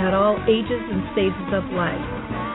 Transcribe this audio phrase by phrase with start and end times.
[0.00, 2.00] at all ages and stages of life.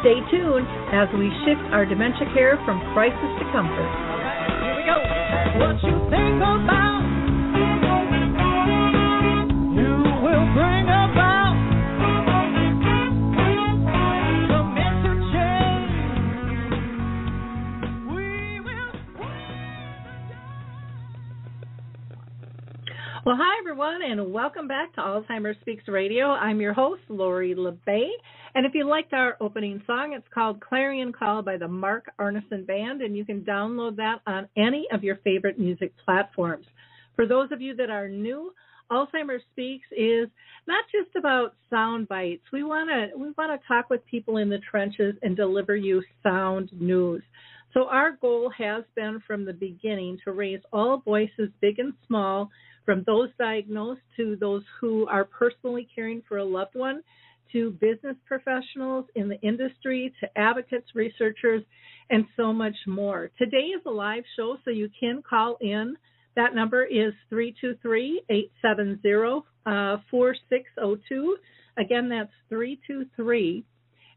[0.01, 3.89] Stay tuned as we shift our dementia care from crisis to comfort.
[4.61, 4.97] Here we go.
[5.61, 6.96] What you think about,
[23.27, 26.27] Well, hi everyone, and welcome back to Alzheimer's Speaks Radio.
[26.27, 28.07] I'm your host, Lori La Bey.
[28.55, 32.65] And if you liked our opening song, it's called Clarion Call by the Mark Arneson
[32.65, 36.67] Band, and you can download that on any of your favorite music platforms.
[37.17, 38.53] For those of you that are new,
[38.89, 40.29] Alzheimer's Speaks is
[40.65, 42.43] not just about sound bites.
[42.53, 46.01] We want to we want to talk with people in the trenches and deliver you
[46.23, 47.23] sound news.
[47.73, 52.49] So our goal has been from the beginning to raise all voices, big and small,
[52.87, 57.03] from those diagnosed to those who are personally caring for a loved one,
[57.51, 61.63] to business professionals in the industry, to advocates, researchers,
[62.09, 63.29] and so much more.
[63.37, 65.97] Today is a live show, so you can call in.
[66.37, 69.45] That number is 323 870
[70.09, 71.37] 4602.
[71.77, 73.65] Again, that's 323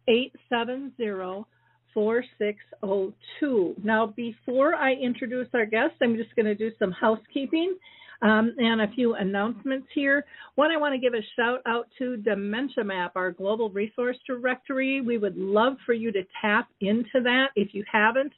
[0.06, 1.44] 870
[1.92, 3.74] 4602.
[3.82, 7.76] Now, before I introduce our guest, I'm just going to do some housekeeping
[8.22, 10.24] um, and a few announcements here.
[10.54, 15.00] One, I want to give a shout out to Dementia Map, our global resource directory.
[15.00, 18.32] We would love for you to tap into that if you haven't.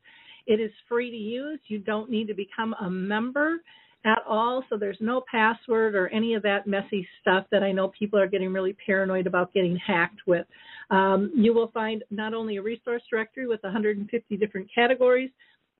[0.47, 1.61] It is free to use.
[1.69, 3.59] You don't need to become a member
[4.05, 7.93] at all, so there's no password or any of that messy stuff that I know
[7.97, 10.45] people are getting really paranoid about getting hacked with.
[10.91, 15.31] Um, you will find not only a resource directory with 150 different categories,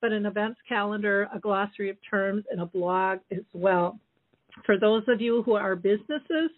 [0.03, 3.97] but an events calendar, a glossary of terms, and a blog as well.
[4.65, 6.51] For those of you who are businesses,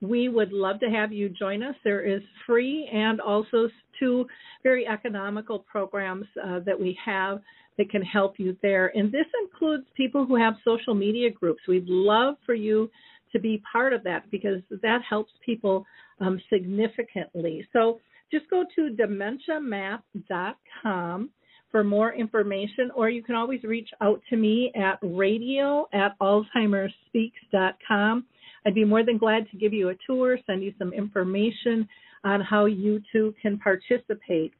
[0.00, 1.76] we would love to have you join us.
[1.84, 3.68] There is free and also
[4.00, 4.26] two
[4.64, 7.40] very economical programs uh, that we have
[7.78, 8.90] that can help you there.
[8.96, 11.60] And this includes people who have social media groups.
[11.68, 12.90] We'd love for you
[13.30, 15.86] to be part of that because that helps people
[16.20, 17.64] um, significantly.
[17.72, 18.00] So
[18.32, 21.30] just go to dementiamap.com
[21.70, 28.24] for more information, or you can always reach out to me at radio at alzheimersspeaks.com.
[28.66, 31.88] I'd be more than glad to give you a tour, send you some information
[32.24, 34.52] on how you too can participate.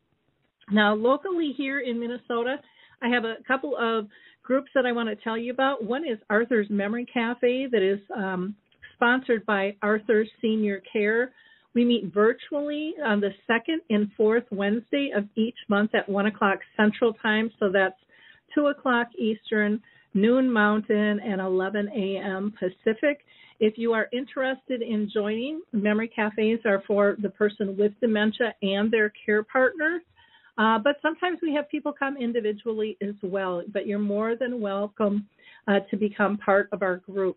[0.70, 2.56] Now, locally here in Minnesota,
[3.02, 4.06] I have a couple of
[4.42, 5.84] groups that I want to tell you about.
[5.84, 8.54] One is Arthur's Memory Cafe, that is um,
[8.94, 11.32] sponsored by Arthur's Senior Care.
[11.78, 16.58] We meet virtually on the second and fourth Wednesday of each month at 1 o'clock
[16.76, 17.52] Central Time.
[17.60, 17.94] So that's
[18.56, 19.80] 2 o'clock Eastern,
[20.12, 22.52] noon Mountain, and 11 a.m.
[22.58, 23.20] Pacific.
[23.60, 28.90] If you are interested in joining, memory cafes are for the person with dementia and
[28.90, 30.00] their care partner.
[30.58, 33.62] Uh, but sometimes we have people come individually as well.
[33.72, 35.28] But you're more than welcome
[35.68, 37.36] uh, to become part of our group.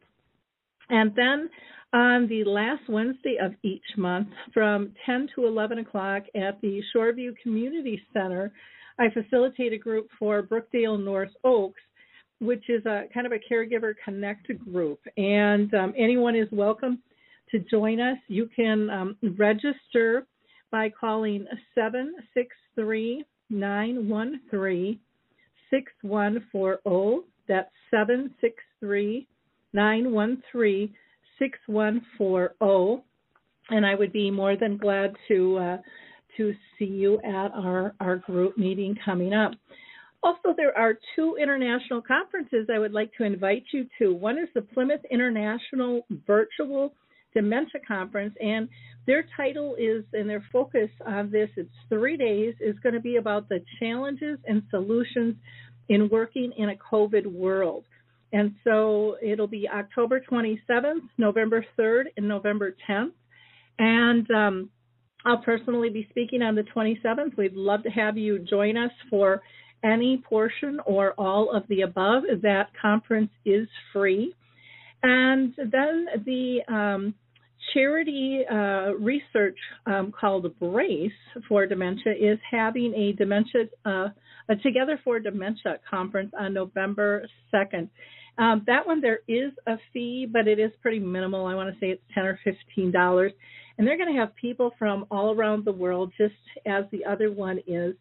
[0.90, 1.50] And then
[1.94, 7.38] on the last Wednesday of each month from 10 to 11 o'clock at the Shoreview
[7.44, 8.52] Community Center,
[8.98, 11.82] I facilitate a group for Brookdale North Oaks,
[12.40, 15.00] which is a kind of a caregiver connect group.
[15.18, 17.00] And um, anyone is welcome
[17.52, 18.18] to join us.
[18.28, 20.26] You can um, register
[20.72, 25.00] by calling 763 913
[25.70, 27.28] 6140.
[27.48, 29.28] That's 763
[29.74, 30.94] 913
[31.40, 33.04] 6140.
[33.70, 35.78] And I would be more than glad to uh,
[36.38, 39.52] to see you at our, our group meeting coming up.
[40.24, 44.14] Also, there are two international conferences I would like to invite you to.
[44.14, 46.94] One is the Plymouth International Virtual
[47.34, 48.70] Dementia Conference, and
[49.08, 53.16] their title is and their focus on this, it's three days, is going to be
[53.16, 55.36] about the challenges and solutions
[55.90, 57.86] in working in a COVID world.
[58.34, 63.12] And so it'll be October 27th, November 3rd, and November 10th.
[63.78, 64.70] And um,
[65.26, 67.38] I'll personally be speaking on the 27th.
[67.38, 69.42] We'd love to have you join us for
[69.84, 72.24] any portion or all of the above.
[72.42, 74.34] That conference is free.
[75.04, 77.16] And then the um,
[77.74, 81.12] charity uh, research um, called Brace
[81.48, 84.10] for Dementia is having a dementia uh,
[84.50, 87.88] a Together for Dementia conference on November 2nd.
[88.38, 91.46] Um, that one there is a fee, but it is pretty minimal.
[91.46, 93.32] I want to say it's ten or fifteen dollars,
[93.78, 96.34] and they're going to have people from all around the world, just
[96.66, 97.96] as the other one is.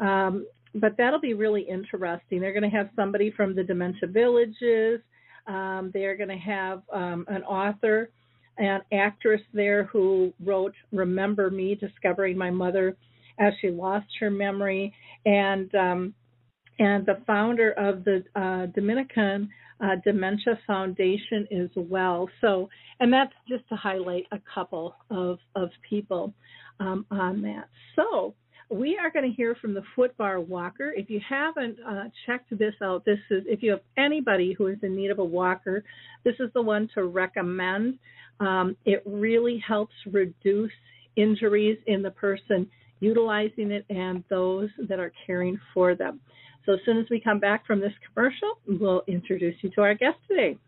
[0.00, 2.40] Um, but that'll be really interesting.
[2.40, 5.00] They're going to have somebody from the dementia villages.
[5.46, 8.10] Um, they're going to have um, an author,
[8.58, 12.96] an actress there who wrote "Remember Me: Discovering My Mother
[13.38, 14.94] as She Lost Her Memory,"
[15.26, 16.14] and um,
[16.82, 19.48] and the founder of the uh, Dominican
[19.80, 22.28] uh, Dementia Foundation as well.
[22.40, 22.68] So,
[22.98, 26.34] and that's just to highlight a couple of of people
[26.80, 27.68] um, on that.
[27.94, 28.34] So,
[28.68, 30.92] we are going to hear from the footbar walker.
[30.96, 34.78] If you haven't uh, checked this out, this is if you have anybody who is
[34.82, 35.84] in need of a walker,
[36.24, 37.98] this is the one to recommend.
[38.40, 40.72] Um, it really helps reduce
[41.14, 42.68] injuries in the person
[42.98, 46.20] utilizing it and those that are caring for them.
[46.64, 49.94] So as soon as we come back from this commercial, we'll introduce you to our
[49.94, 50.58] guest today.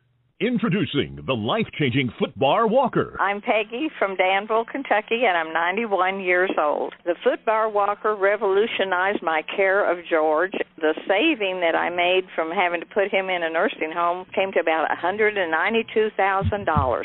[0.40, 3.16] Introducing the life changing Footbar Walker.
[3.20, 6.92] I'm Peggy from Danville, Kentucky, and I'm 91 years old.
[7.04, 10.50] The Footbar Walker revolutionized my care of George.
[10.78, 14.50] The saving that I made from having to put him in a nursing home came
[14.52, 17.04] to about $192,000.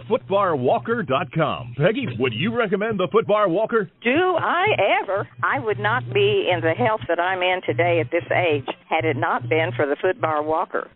[0.00, 1.74] thefootbarwalker.com.
[1.76, 3.90] Peggy, would you recommend the Footbar Walker?
[4.02, 4.66] Do I
[5.02, 5.28] ever?
[5.42, 9.04] I would not be in the health that I'm in today at this age had
[9.04, 10.90] it not been for the Footbar Walker.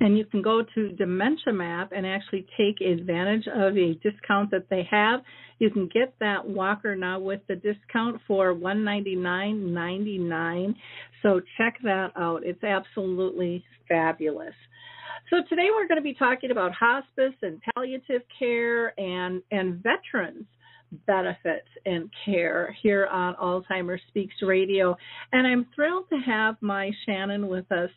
[0.00, 4.68] And you can go to Dementia Map and actually take advantage of a discount that
[4.68, 5.20] they have.
[5.58, 10.76] You can get that walker now with the discount for one ninety nine ninety nine.
[11.22, 12.42] So check that out.
[12.44, 14.54] It's absolutely fabulous.
[15.30, 20.44] So today we're going to be talking about hospice and palliative care and and veterans
[21.04, 24.96] benefits and care here on Alzheimer's Speaks Radio.
[25.32, 27.90] And I'm thrilled to have Mai Shannon with us.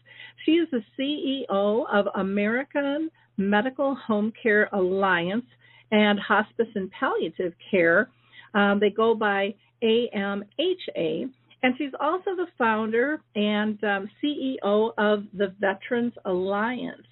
[0.44, 5.46] She is the CEO of American Medical Home Care Alliance
[5.92, 8.10] and Hospice and Palliative Care.
[8.56, 9.54] Um, they go by
[9.84, 11.30] AMHA.
[11.62, 17.04] And she's also the founder and um, CEO of the Veterans Alliance.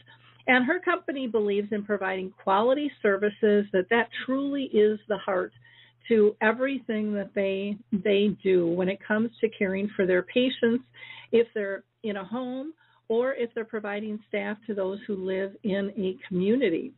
[0.47, 5.51] And her company believes in providing quality services that that truly is the heart
[6.07, 10.85] to everything that they they do when it comes to caring for their patients
[11.33, 12.73] if they're in a home
[13.09, 16.93] or if they're providing staff to those who live in a community.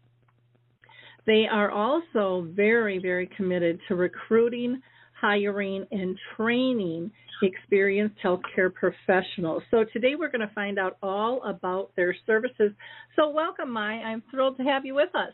[1.25, 4.79] They are also very very committed to recruiting
[5.19, 7.11] hiring and training
[7.41, 9.63] experienced healthcare professionals.
[9.71, 12.71] So today we're going to find out all about their services.
[13.15, 14.01] So welcome, Mai.
[14.01, 15.33] I'm thrilled to have you with us.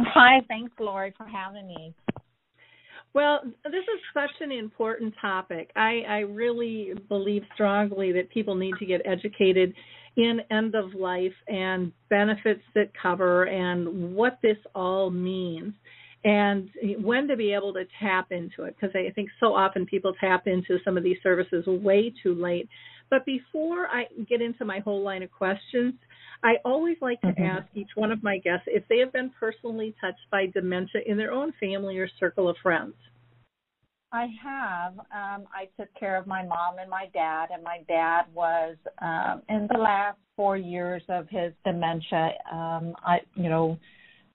[0.00, 1.94] Hi, thanks, Lori, for having me.
[3.14, 5.70] Well, this is such an important topic.
[5.74, 9.74] I, I really believe strongly that people need to get educated
[10.16, 15.72] in end of life and benefits that cover and what this all means
[16.24, 16.68] and
[17.00, 20.46] when to be able to tap into it because I think so often people tap
[20.46, 22.68] into some of these services way too late.
[23.10, 25.94] But before I get into my whole line of questions,
[26.42, 27.42] I always like to mm-hmm.
[27.42, 31.16] ask each one of my guests if they have been personally touched by dementia in
[31.16, 32.94] their own family or circle of friends.
[34.12, 34.98] I have.
[34.98, 39.42] Um, I took care of my mom and my dad, and my dad was um,
[39.48, 42.32] in the last four years of his dementia.
[42.50, 43.78] Um, I, you know,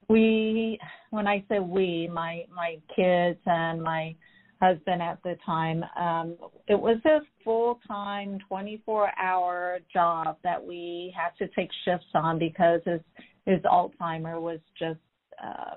[0.09, 0.79] we
[1.11, 4.15] when i say we my my kids and my
[4.61, 6.35] husband at the time um
[6.67, 12.39] it was a full time 24 hour job that we had to take shifts on
[12.39, 13.01] because his
[13.45, 14.99] his alzheimer was just
[15.43, 15.75] uh,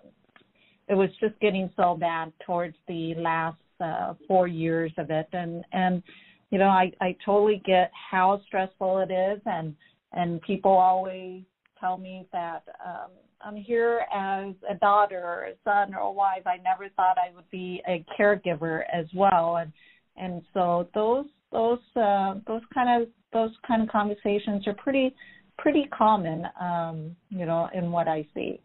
[0.89, 5.29] it was just getting so bad towards the last uh, 4 years of it.
[5.33, 6.03] And and
[6.51, 9.41] you know i i totally get how stressful it is.
[9.47, 9.75] And
[10.13, 11.43] and people always
[11.81, 13.11] tell me that um
[13.47, 16.45] I'm here as a daughter or a son or a wife.
[16.47, 19.73] I never thought I would be a caregiver as well, and
[20.17, 25.15] and so those those uh, those kind of those kind of conversations are pretty
[25.59, 28.61] pretty common, um, you know, in what I see.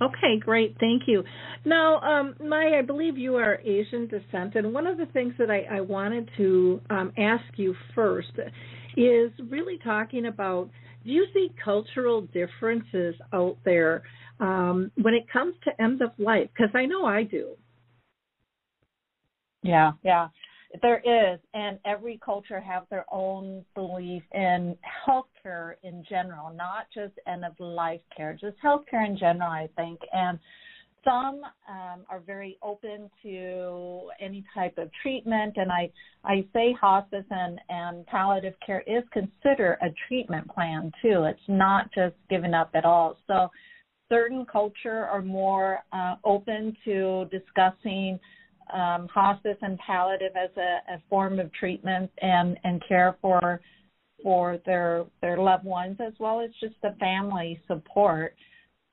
[0.00, 0.76] Okay, great.
[0.78, 1.24] Thank you.
[1.64, 5.50] Now, um, Maya, I believe you are Asian descent, and one of the things that
[5.50, 8.32] I, I wanted to um, ask you first
[8.96, 10.70] is really talking about
[11.04, 14.02] do you see cultural differences out there
[14.40, 16.48] um, when it comes to end of life?
[16.56, 17.56] Because I know I do.
[19.62, 20.28] Yeah, yeah.
[20.80, 24.74] There is, and every culture have their own belief in
[25.06, 30.00] healthcare in general, not just end of life care, just healthcare in general, I think.
[30.12, 30.38] And
[31.04, 35.90] some um, are very open to any type of treatment, and I
[36.24, 41.24] I say hospice and and palliative care is considered a treatment plan too.
[41.24, 43.16] It's not just given up at all.
[43.26, 43.48] So
[44.08, 48.18] certain culture are more uh, open to discussing
[48.72, 53.60] um, hospice and palliative as a, a form of treatment and, and care for
[54.22, 58.34] for their their loved ones as well as just the family support.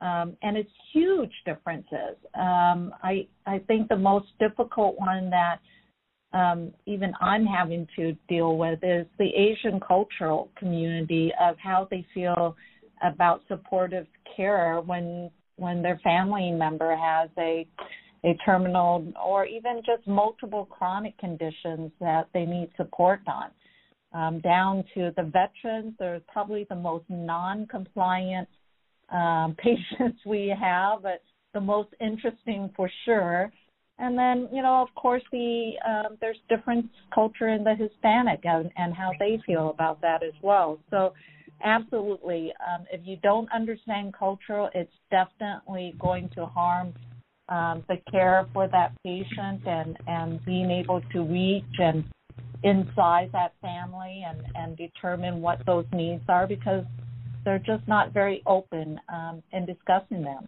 [0.01, 2.15] Um, and it's huge differences.
[2.33, 5.59] Um, I I think the most difficult one that
[6.31, 12.05] um, even I'm having to deal with is the Asian cultural community of how they
[12.13, 12.55] feel
[13.03, 17.67] about supportive care when when their family member has a
[18.25, 23.49] a terminal or even just multiple chronic conditions that they need support on.
[24.11, 28.49] Um, down to the veterans, they're probably the most non-compliant
[29.11, 31.21] um, patients we have, but
[31.53, 33.51] the most interesting for sure.
[33.97, 38.71] And then, you know, of course, the um, there's different culture in the Hispanic and,
[38.77, 40.79] and how they feel about that as well.
[40.89, 41.13] So,
[41.63, 46.93] absolutely, um, if you don't understand cultural, it's definitely going to harm
[47.49, 52.05] um, the care for that patient and, and being able to reach and
[52.63, 56.85] inside that family and, and determine what those needs are because
[57.45, 60.47] they're just not very open um, in discussing them.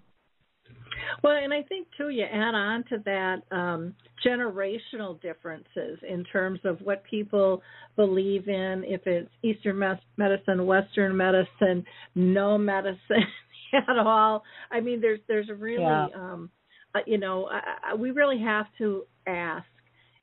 [1.23, 3.95] Well, and I think too, you add on to that um,
[4.25, 7.61] generational differences in terms of what people
[7.95, 8.83] believe in.
[8.85, 9.79] If it's Eastern
[10.17, 11.83] medicine, Western medicine,
[12.15, 13.25] no medicine
[13.73, 14.43] at all.
[14.71, 16.07] I mean, there's there's really yeah.
[16.15, 16.49] um,
[16.93, 19.65] uh, you know, I, I, we really have to ask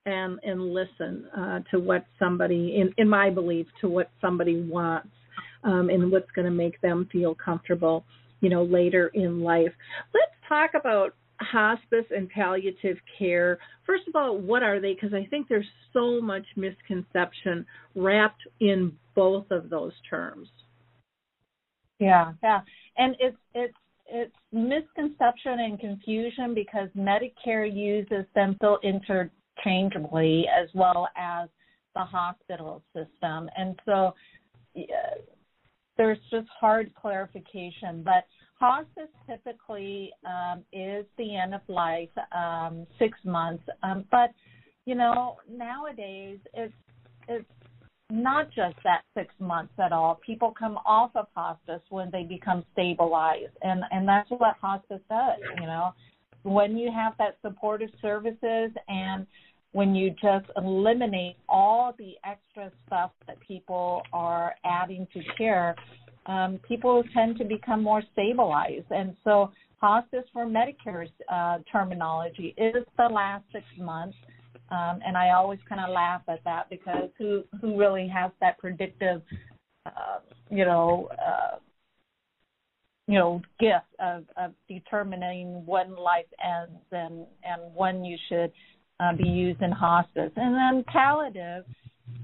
[0.06, 5.08] and and listen uh, to what somebody, in in my belief, to what somebody wants,
[5.64, 8.04] um, and what's going to make them feel comfortable,
[8.40, 9.72] you know, later in life.
[10.14, 13.58] Let's talk about hospice and palliative care.
[13.86, 14.94] First of all, what are they?
[14.94, 20.48] Because I think there's so much misconception wrapped in both of those terms.
[21.98, 22.60] Yeah, yeah,
[22.96, 23.74] and it's it's
[24.06, 31.48] it's misconception and confusion because Medicare uses them so interchangeably as well as
[31.94, 34.14] the hospital system, and so
[35.98, 38.02] there's just hard clarification.
[38.02, 38.24] But
[38.58, 44.30] hospice typically um, is the end of life, um, six months, um, but
[44.86, 46.72] you know nowadays it's
[47.28, 47.44] it's
[48.10, 50.18] not just that six months at all.
[50.24, 55.40] People come off of hospice when they become stabilized, and and that's what hospice does.
[55.60, 55.92] You know,
[56.42, 59.26] when you have that supportive services and
[59.78, 65.76] when you just eliminate all the extra stuff that people are adding to care,
[66.26, 68.90] um, people tend to become more stabilized.
[68.90, 74.16] And so, hospice for Medicare's uh, terminology is the last six months
[74.70, 78.58] um, and I always kind of laugh at that because who who really has that
[78.58, 79.22] predictive,
[79.86, 80.18] uh,
[80.50, 81.56] you know, uh,
[83.06, 88.52] you know, gift of, of determining when life ends and and when you should
[89.00, 90.32] uh, be used in hospice.
[90.36, 91.64] And then palliative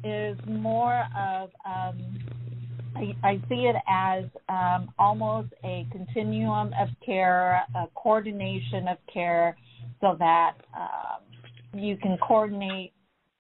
[0.03, 2.19] is more of um,
[2.97, 9.57] I, I see it as um, almost a continuum of care, a coordination of care,
[10.01, 12.93] so that um, you can coordinate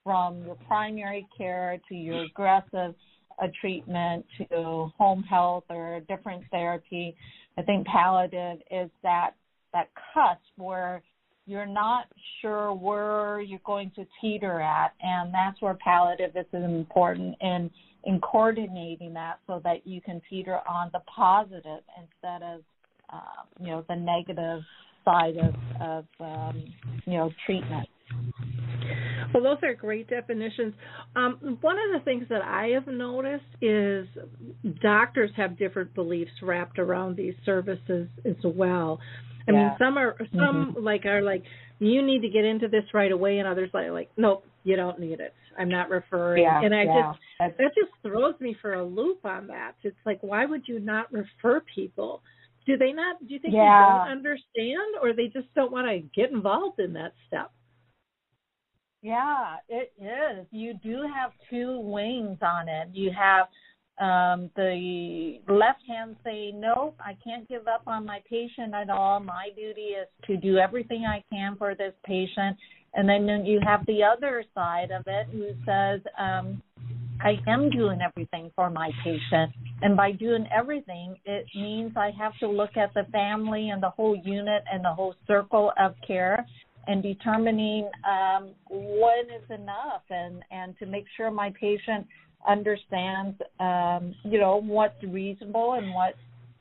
[0.02, 2.94] from your primary care to your aggressive
[3.42, 7.16] uh, treatment to home health or different therapy.
[7.56, 9.30] I think palliative is that
[9.72, 11.02] that cusp where
[11.46, 12.06] you're not
[12.40, 17.70] sure where you're going to teeter at, and that's where palliative is important in
[18.06, 22.60] in coordinating that so that you can teeter on the positive instead of
[23.12, 24.60] uh, you know the negative
[25.04, 26.64] side of of um,
[27.06, 27.88] you know treatment.
[29.32, 30.74] Well, those are great definitions.
[31.16, 34.06] Um, one of the things that I have noticed is
[34.80, 39.00] doctors have different beliefs wrapped around these services as well.
[39.48, 39.58] I yeah.
[39.58, 40.84] mean, some are some mm-hmm.
[40.84, 41.42] like are like
[41.80, 45.00] you need to get into this right away, and others like like nope, you don't
[45.00, 45.34] need it.
[45.58, 46.44] I'm not referring.
[46.44, 47.12] Yeah, and I yeah.
[47.40, 49.72] just that just throws me for a loop on that.
[49.82, 52.22] It's like why would you not refer people
[52.66, 53.18] do they not?
[53.20, 56.94] Do you think they don't understand, or they just don't want to get involved in
[56.94, 57.50] that step?
[59.04, 60.46] Yeah, it is.
[60.50, 62.88] You do have two wings on it.
[62.94, 63.48] You have
[64.00, 69.20] um, the left hand saying, Nope, I can't give up on my patient at all.
[69.20, 72.56] My duty is to do everything I can for this patient.
[72.94, 76.62] And then you have the other side of it who says, um,
[77.20, 79.52] I am doing everything for my patient.
[79.82, 83.90] And by doing everything, it means I have to look at the family and the
[83.90, 86.46] whole unit and the whole circle of care
[86.86, 92.06] and determining um, when is enough and, and to make sure my patient
[92.46, 96.14] understands, um, you know, what's reasonable and what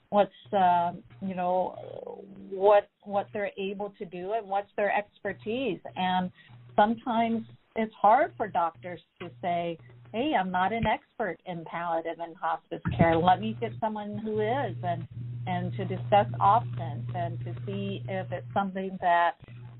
[0.09, 0.91] what's uh,
[1.25, 5.79] you know what what they're able to do and what's their expertise.
[5.95, 6.31] And
[6.75, 9.77] sometimes it's hard for doctors to say,
[10.13, 13.17] "Hey, I'm not an expert in palliative and hospice care.
[13.17, 15.07] Let me get someone who is," and
[15.47, 19.31] and to discuss options and to see if it's something that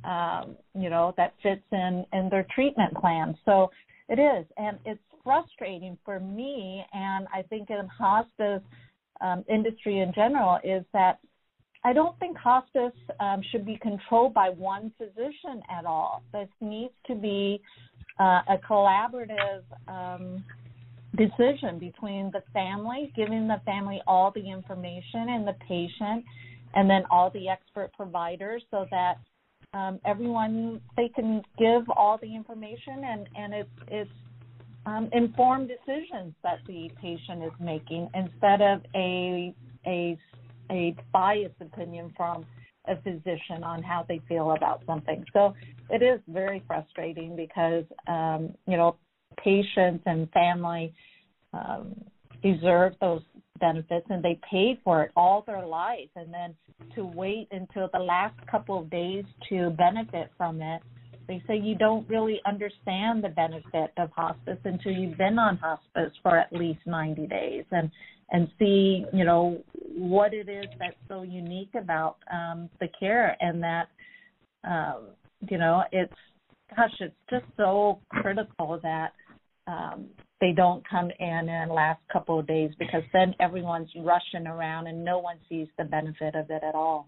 [0.03, 3.38] um, you know that fits in in their treatment plan.
[3.45, 3.72] So
[4.10, 8.62] it is, and it's frustrating for me, and I think in hospice
[9.22, 11.19] um, industry in general is that
[11.86, 16.24] I don't think hospice um, should be controlled by one physician at all.
[16.31, 17.62] This needs to be
[18.19, 20.43] uh, a collaborative um,
[21.17, 26.24] decision between the family, giving the family all the information and the patient,
[26.74, 29.15] and then all the expert providers, so that
[29.74, 34.12] um, everyone they can give all the information and and it's it's
[34.86, 39.53] um, informed decisions that the patient is making instead of a
[39.86, 40.18] a
[40.72, 42.46] a biased opinion from
[42.88, 45.24] a physician on how they feel about something.
[45.32, 45.53] So
[45.89, 48.98] it is very frustrating because um, you know
[49.38, 50.94] patients and family
[51.53, 51.96] um,
[52.42, 53.22] deserve those
[53.67, 56.53] benefits and they paid for it all their life, and then
[56.96, 60.82] to wait until the last couple of days to benefit from it
[61.27, 66.11] they say you don't really understand the benefit of hospice until you've been on hospice
[66.22, 67.90] for at least 90 days and
[68.31, 69.61] and see you know
[69.96, 73.88] what it is that's so unique about um the care and that
[74.68, 75.07] um
[75.50, 76.14] you know it's
[76.75, 79.14] gosh it's just so critical that
[79.68, 80.05] um
[80.44, 84.88] they don't come in in the last couple of days because then everyone's rushing around
[84.88, 87.08] and no one sees the benefit of it at all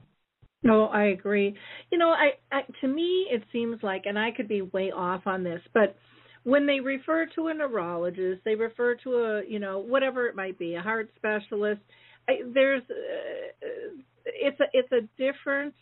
[0.66, 1.56] no, I agree.
[1.92, 5.28] You know, I, I to me it seems like, and I could be way off
[5.28, 5.96] on this, but
[6.44, 10.58] when they refer to a neurologist, they refer to a you know whatever it might
[10.58, 11.82] be, a heart specialist.
[12.28, 15.76] I, there's uh, it's a it's a different.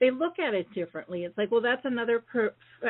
[0.00, 1.24] They look at it differently.
[1.24, 2.20] It's like, well, that's another.
[2.20, 2.52] Per,
[2.84, 2.88] uh,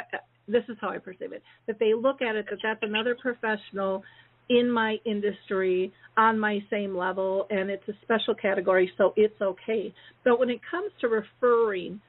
[0.49, 1.43] this is how I perceive it.
[1.67, 4.03] That they look at it that that's another professional
[4.49, 9.93] in my industry on my same level and it's a special category so it's okay
[10.23, 12.01] but when it comes to referring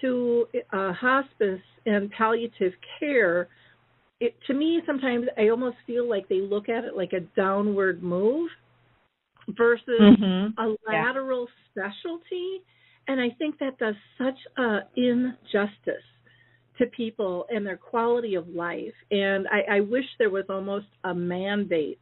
[0.00, 3.48] to uh, hospice and palliative care
[4.20, 8.02] it to me sometimes i almost feel like they look at it like a downward
[8.02, 8.50] move
[9.56, 10.60] versus mm-hmm.
[10.60, 11.90] a lateral yeah.
[11.90, 12.60] specialty
[13.08, 16.04] and i think that does such a injustice
[16.78, 18.94] to people and their quality of life.
[19.10, 22.00] And I, I wish there was almost a mandate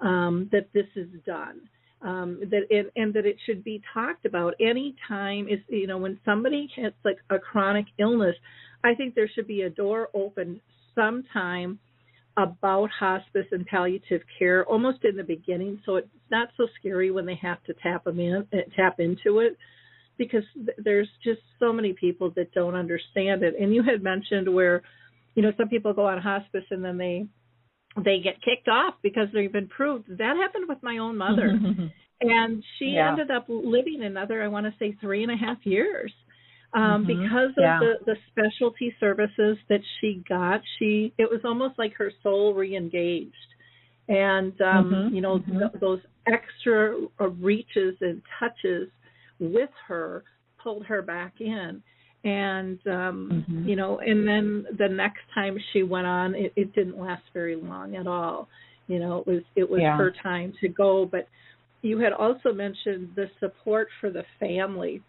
[0.00, 1.60] um, that this is done.
[2.00, 5.98] Um, that it, and that it should be talked about any time is you know
[5.98, 8.36] when somebody has like a chronic illness,
[8.84, 10.60] I think there should be a door open
[10.94, 11.80] sometime
[12.36, 17.26] about hospice and palliative care almost in the beginning, so it's not so scary when
[17.26, 19.58] they have to tap them in tap into it
[20.18, 20.42] because
[20.76, 23.54] there's just so many people that don't understand it.
[23.58, 24.82] And you had mentioned where,
[25.34, 27.26] you know, some people go on hospice and then they
[27.96, 30.08] they get kicked off because they've been proved.
[30.08, 31.58] That happened with my own mother,
[32.20, 33.10] and she yeah.
[33.10, 36.12] ended up living another, I want to say, three and a half years.
[36.74, 37.22] Um, mm-hmm.
[37.22, 37.80] because of yeah.
[37.80, 43.32] the, the specialty services that she got, she it was almost like her soul reengaged,
[44.06, 45.14] and um, mm-hmm.
[45.14, 45.58] you know mm-hmm.
[45.60, 48.90] th- those extra uh, reaches and touches
[49.38, 50.24] with her
[50.62, 51.82] pulled her back in
[52.24, 53.68] and um mm-hmm.
[53.68, 57.56] you know and then the next time she went on it, it didn't last very
[57.56, 58.48] long at all
[58.88, 59.96] you know it was it was yeah.
[59.96, 61.28] her time to go but
[61.82, 65.00] you had also mentioned the support for the family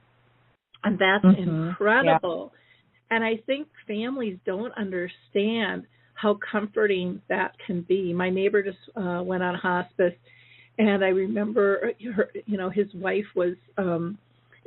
[0.83, 1.69] and that's mm-hmm.
[1.69, 3.15] incredible yeah.
[3.15, 9.23] and i think families don't understand how comforting that can be my neighbor just uh
[9.23, 10.13] went on hospice
[10.79, 14.17] and I remember her, you know, his wife was um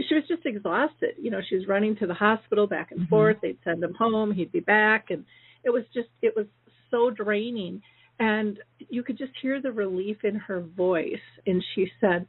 [0.09, 1.15] she was just exhausted.
[1.21, 3.11] You know, she was running to the hospital back and mm-hmm.
[3.11, 3.37] forth.
[3.43, 5.25] They'd send him home, he'd be back and
[5.65, 6.47] it was just it was
[6.91, 7.83] so draining
[8.21, 12.27] and you could just hear the relief in her voice and she said,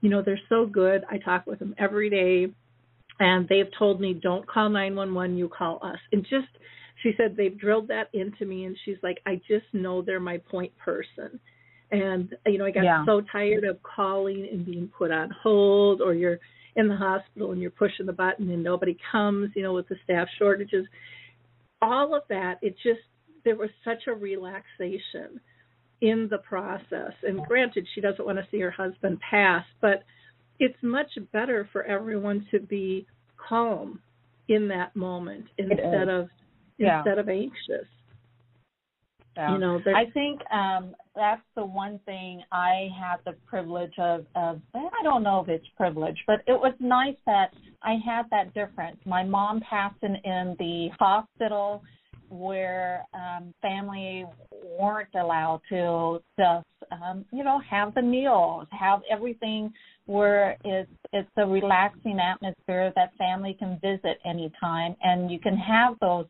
[0.00, 1.04] you know, they're so good.
[1.10, 2.52] I talk with them every day,
[3.18, 5.98] and they've told me, don't call 911, you call us.
[6.12, 6.48] And just,
[7.02, 10.38] she said, they've drilled that into me, and she's like, I just know they're my
[10.38, 11.40] point person.
[11.92, 13.04] And, you know, I got Yeah.
[13.04, 16.40] so tired of calling and being put on hold, or you're
[16.74, 19.96] in the hospital and you're pushing the button and nobody comes, you know, with the
[20.04, 20.86] staff shortages.
[21.80, 23.00] All of that, it just,
[23.44, 25.40] there was such a relaxation
[26.00, 27.12] in the process.
[27.22, 30.02] And granted, she doesn't want to see her husband pass, but
[30.58, 34.00] it's much better for everyone to be calm
[34.48, 36.28] in that moment instead of
[36.78, 36.98] Yeah.
[36.98, 37.86] instead of anxious.
[39.36, 39.52] Yeah.
[39.52, 44.60] You know, I think um that's the one thing I had the privilege of of
[44.74, 47.50] I don't know if it's privilege, but it was nice that
[47.82, 48.98] I had that difference.
[49.06, 51.82] My mom passed in, in the hospital
[52.28, 54.24] where um family
[54.78, 59.72] weren't allowed to just um you know have the meals, have everything
[60.06, 65.94] where it's it's a relaxing atmosphere that family can visit anytime and you can have
[66.00, 66.26] those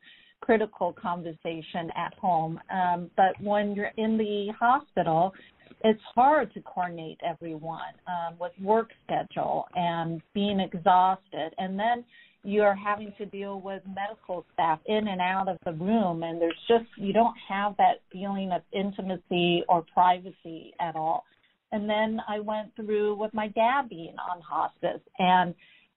[0.46, 2.61] critical conversation at home.
[2.70, 5.35] Um, but when you're in the hospital,
[5.82, 12.04] it's hard to coordinate everyone um, with work schedule and being exhausted, and then
[12.44, 16.54] you're having to deal with medical staff in and out of the room, and there's
[16.68, 21.24] just you don't have that feeling of intimacy or privacy at all.
[21.72, 25.54] And then I went through with my dad being on hospice, and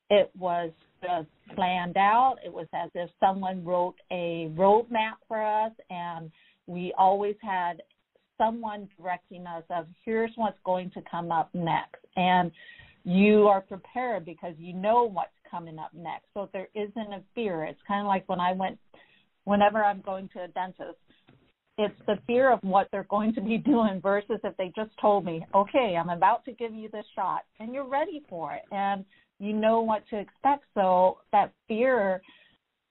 [0.10, 2.38] it was just planned out.
[2.44, 6.32] It was as if someone wrote a roadmap for us, and
[6.68, 7.82] we always had
[8.38, 12.52] someone directing us of here's what's going to come up next, and
[13.04, 16.26] you are prepared because you know what's coming up next.
[16.34, 17.64] So there isn't a fear.
[17.64, 18.78] It's kind of like when I went,
[19.46, 21.00] whenever I'm going to a dentist.
[21.82, 25.24] It's the fear of what they're going to be doing versus if they just told
[25.24, 28.64] me, okay, I'm about to give you this shot, and you're ready for it.
[28.72, 29.06] And
[29.40, 30.64] you know what to expect.
[30.74, 32.22] So that fear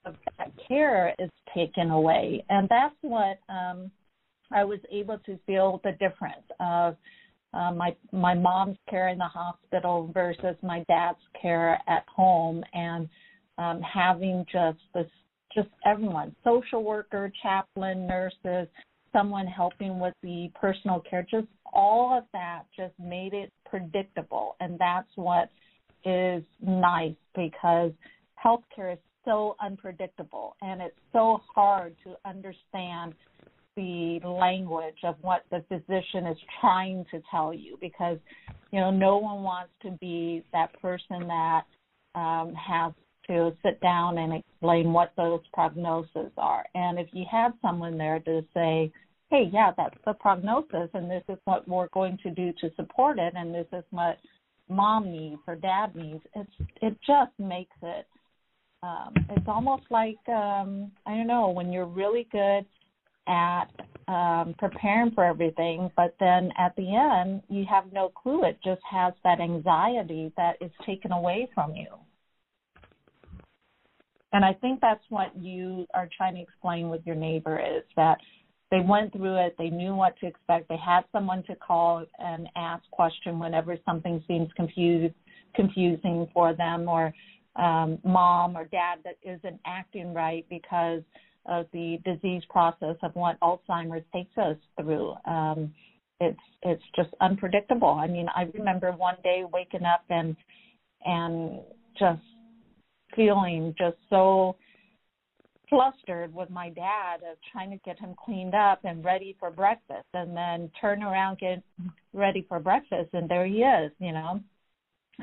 [0.04, 2.44] of that care is taken away.
[2.48, 3.90] And that's what um
[4.50, 6.96] i was able to feel the difference of
[7.52, 13.08] uh, my my mom's care in the hospital versus my dad's care at home and
[13.58, 15.06] um having just this
[15.54, 18.68] just everyone social worker chaplain nurses
[19.12, 24.56] someone helping with the personal care just all of that just made it predictable.
[24.60, 25.48] And that's what
[26.04, 27.92] is nice because
[28.44, 33.14] healthcare is so unpredictable and it's so hard to understand
[33.76, 38.18] the language of what the physician is trying to tell you because
[38.72, 41.62] you know no one wants to be that person that
[42.14, 42.92] um has
[43.28, 46.64] to sit down and explain what those prognoses are.
[46.74, 48.90] And if you have someone there to say
[49.30, 53.18] hey yeah that's the prognosis and this is what we're going to do to support
[53.18, 54.16] it and this is what
[54.68, 56.50] mom needs or dad needs it's
[56.82, 58.06] it just makes it
[58.82, 62.64] um it's almost like um i don't know when you're really good
[63.26, 63.66] at
[64.08, 68.80] um preparing for everything but then at the end you have no clue it just
[68.88, 71.88] has that anxiety that is taken away from you.
[74.32, 78.18] And i think that's what you are trying to explain with your neighbor is that
[78.70, 82.48] they went through it they knew what to expect they had someone to call and
[82.56, 85.14] ask question whenever something seems confused
[85.54, 87.12] confusing for them or
[87.56, 91.02] um mom or dad that isn't acting right because
[91.46, 95.14] of the disease process of what alzheimer's takes us through.
[95.24, 95.72] Um
[96.20, 97.88] it's it's just unpredictable.
[97.88, 100.36] I mean i remember one day waking up and
[101.04, 101.60] and
[101.98, 102.20] just
[103.16, 104.56] feeling just so
[105.68, 110.06] flustered with my dad of trying to get him cleaned up and ready for breakfast
[110.14, 111.62] and then turn around get
[112.12, 114.40] ready for breakfast and there he is you know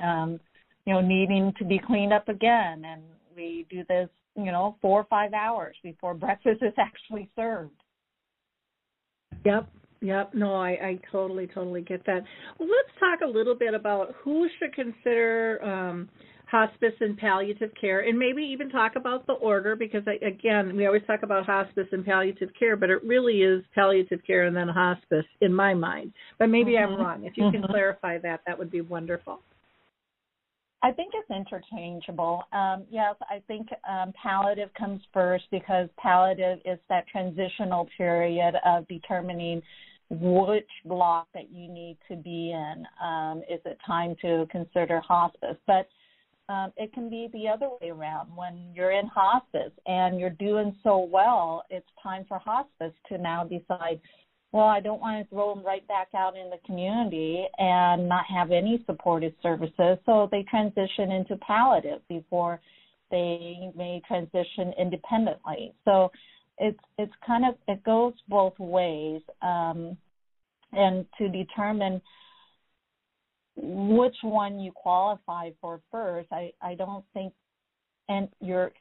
[0.04, 0.40] um
[0.86, 3.02] you know needing to be cleaned up again and
[3.36, 7.72] we do this you know four or five hours before breakfast is actually served
[9.46, 9.70] Yep.
[10.02, 10.34] Yep.
[10.34, 12.24] No, I, I totally, totally get that.
[12.60, 16.10] Well, let's talk a little bit about who should consider um,
[16.50, 20.86] hospice and palliative care, and maybe even talk about the order because, I, again, we
[20.86, 24.68] always talk about hospice and palliative care, but it really is palliative care and then
[24.68, 26.14] hospice in my mind.
[26.38, 27.00] But maybe I'm Mhm.
[27.00, 27.24] wrong.
[27.26, 27.70] If you can Mhm.
[27.70, 29.42] clarify that, that would be wonderful.
[30.82, 32.44] I think it's interchangeable.
[32.52, 38.88] Um, yes, I think um, palliative comes first because palliative is that transitional period of
[38.88, 39.64] determining
[40.12, 42.88] which block that you need to be in.
[43.02, 45.58] Um, is it time to consider hospice?
[45.66, 45.88] But
[46.50, 48.30] um, it can be the other way around.
[48.36, 53.44] When you're in hospice and you're doing so well, it's time for hospice to now
[53.44, 54.00] decide
[54.52, 58.24] well, I don't want to throw them right back out in the community and not
[58.34, 59.98] have any supportive services.
[60.06, 62.62] So they transition into palliative before
[63.12, 65.74] they may transition independently.
[65.84, 66.10] So
[66.58, 69.22] it's it's kind of it goes both ways.
[69.42, 69.98] Um,
[70.72, 72.02] and to determine
[73.56, 77.34] which one you qualify for first, I, I don't think
[78.08, 78.72] and you're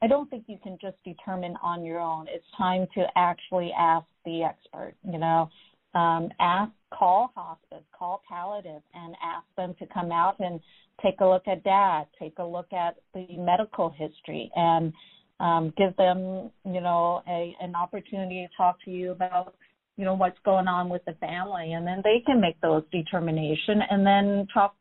[0.00, 2.26] I don't think you can just determine on your own.
[2.28, 5.50] It's time to actually ask the expert, you know.
[5.94, 10.60] Um, ask, call hospice, call palliative, and ask them to come out and
[11.02, 14.92] take a look at dad, take a look at the medical history, and
[15.40, 19.54] um, give them, you know, a an opportunity to talk to you about,
[19.98, 23.82] you know, what's going on with the family, and then they can make those determination,
[23.90, 24.74] and then talk.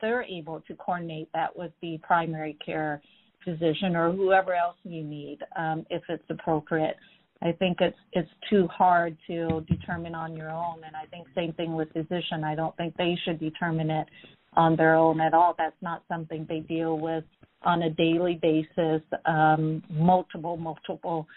[0.00, 3.00] They're able to coordinate that with the primary care
[3.44, 6.96] physician or whoever else you need um, if it's appropriate.
[7.40, 11.52] I think it's it's too hard to determine on your own, and I think same
[11.52, 12.42] thing with physician.
[12.44, 14.08] I don't think they should determine it
[14.54, 15.54] on their own at all.
[15.56, 17.24] That's not something they deal with
[17.62, 21.28] on a daily basis, um, multiple multiple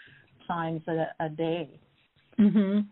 [0.46, 1.68] times a, a day.
[2.38, 2.86] Mhm.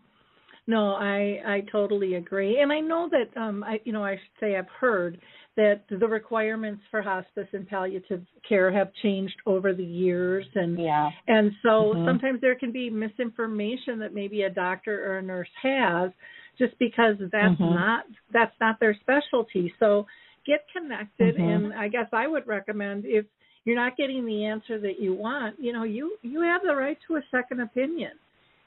[0.67, 4.39] No, I I totally agree, and I know that um I you know I should
[4.39, 5.19] say I've heard
[5.57, 11.09] that the requirements for hospice and palliative care have changed over the years and yeah
[11.27, 12.05] and so mm-hmm.
[12.05, 16.11] sometimes there can be misinformation that maybe a doctor or a nurse has
[16.59, 17.73] just because that's mm-hmm.
[17.73, 20.05] not that's not their specialty so
[20.45, 21.65] get connected mm-hmm.
[21.65, 23.25] and i guess i would recommend if
[23.65, 26.99] you're not getting the answer that you want you know you you have the right
[27.07, 28.11] to a second opinion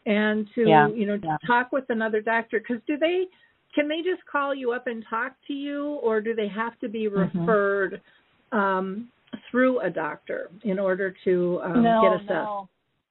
[0.06, 0.88] and to yeah.
[0.88, 1.36] you know yeah.
[1.46, 3.24] talk with another doctor because do they
[3.74, 6.88] can they just call you up and talk to you, or do they have to
[6.88, 7.40] be Mm-hmm.
[7.40, 8.00] referred
[8.52, 8.58] mm-hmm.
[8.58, 9.08] um,
[9.50, 12.28] through a doctor in order to um, no, get assessed?
[12.28, 12.68] No.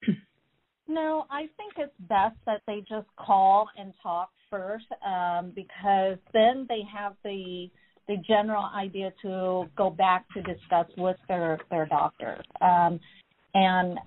[0.88, 6.65] no, I think it's best that they just call and talk first, um, because then
[6.67, 7.69] they have the
[8.08, 12.99] the general idea to go back to discuss with their their doctor, um,
[13.54, 13.97] and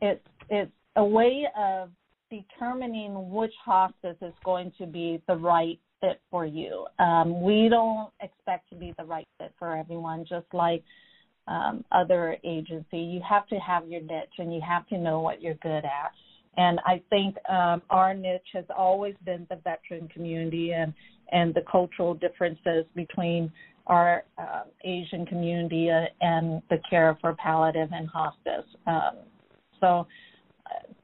[0.00, 1.90] it's it's a way of
[2.30, 6.86] determining which hospice is going to be the right fit for you.
[6.98, 10.82] Um, we don't expect to be the right fit for everyone, just like
[11.46, 12.98] um, other agency.
[12.98, 16.12] You have to have your niche and you have to know what you're good at.
[16.56, 20.92] And I think um, our niche has always been the veteran community and,
[21.30, 23.50] and the cultural differences between
[23.86, 28.66] our uh, Asian community and the care for palliative and hospice.
[28.86, 29.16] Um,
[29.80, 30.06] so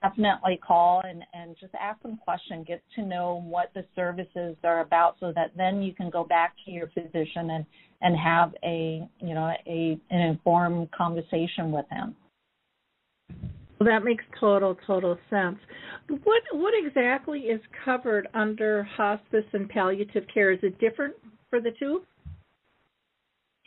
[0.03, 4.81] definitely call and, and just ask them questions, get to know what the services are
[4.81, 7.64] about so that then you can go back to your physician and,
[8.03, 12.14] and have a you know a an informed conversation with him.
[13.79, 15.59] Well, that makes total total sense.
[16.09, 20.53] What what exactly is covered under hospice and palliative care?
[20.53, 21.14] Is it different
[21.50, 22.03] for the two?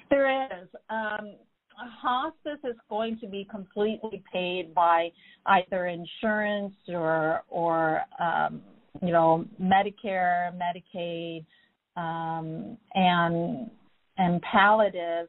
[0.10, 0.68] There is.
[0.90, 1.36] Um,
[1.86, 5.10] hospice is going to be completely paid by
[5.46, 8.62] either insurance or or um,
[9.02, 11.46] you know Medicare, Medicaid,
[11.96, 13.70] um, and
[14.18, 15.28] and palliative.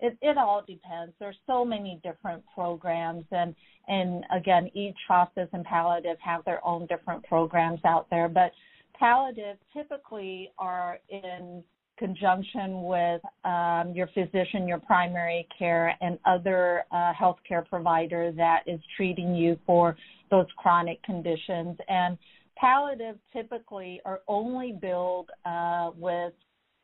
[0.00, 1.12] It, it all depends.
[1.18, 3.54] There's so many different programs, and
[3.88, 8.28] and again, each hospice and palliative have their own different programs out there.
[8.28, 8.52] But
[8.98, 11.64] palliative typically are in
[11.98, 18.80] conjunction with um, your physician, your primary care, and other uh, healthcare provider that is
[18.96, 19.96] treating you for
[20.30, 21.76] those chronic conditions.
[21.88, 22.16] And
[22.56, 26.32] palliative typically are only billed uh, with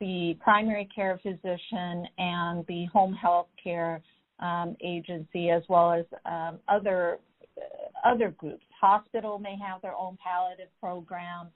[0.00, 4.02] the primary care physician and the home health care
[4.40, 7.18] um, agency, as well as um, other
[7.56, 8.64] uh, other groups.
[8.80, 11.48] Hospital may have their own palliative program.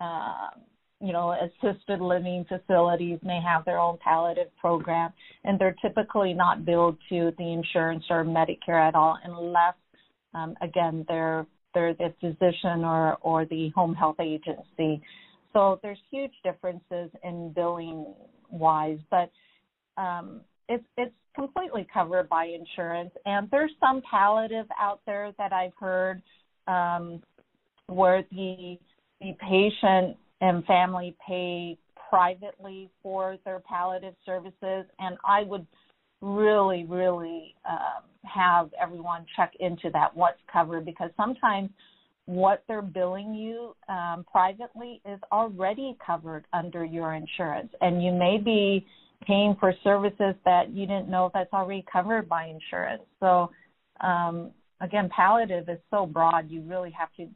[0.00, 0.62] Um,
[1.00, 5.12] you know, assisted living facilities may have their own palliative program,
[5.44, 9.74] and they're typically not billed to the insurance or Medicare at all, unless,
[10.34, 15.00] um, again, they're they're the physician or or the home health agency.
[15.52, 18.06] So there's huge differences in billing
[18.50, 19.30] wise, but
[19.96, 23.10] um, it's it's completely covered by insurance.
[23.24, 26.20] And there's some palliative out there that I've heard
[26.66, 27.22] um,
[27.86, 28.78] where the
[29.20, 34.84] the patient and family pay privately for their palliative services.
[34.98, 35.66] And I would
[36.20, 41.70] really, really um, have everyone check into that, what's covered, because sometimes
[42.26, 47.70] what they're billing you um, privately is already covered under your insurance.
[47.80, 48.86] And you may be
[49.26, 53.02] paying for services that you didn't know that's already covered by insurance.
[53.18, 53.50] So,
[54.00, 54.50] um,
[54.80, 57.28] again, palliative is so broad, you really have to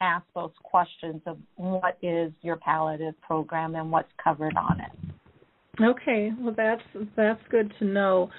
[0.00, 5.82] ask those questions of what is your palliative program and what's covered on it.
[5.82, 6.82] Okay, well that's
[7.16, 8.30] that's good to know.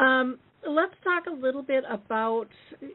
[0.00, 2.48] Um, let's talk a little bit about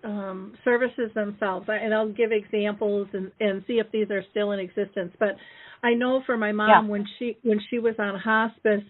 [0.04, 4.60] um, services themselves, and I'll give examples and, and see if these are still in
[4.60, 5.14] existence.
[5.20, 5.36] But
[5.84, 6.90] I know for my mom Yeah.
[6.92, 8.84] when she when she was on hospice,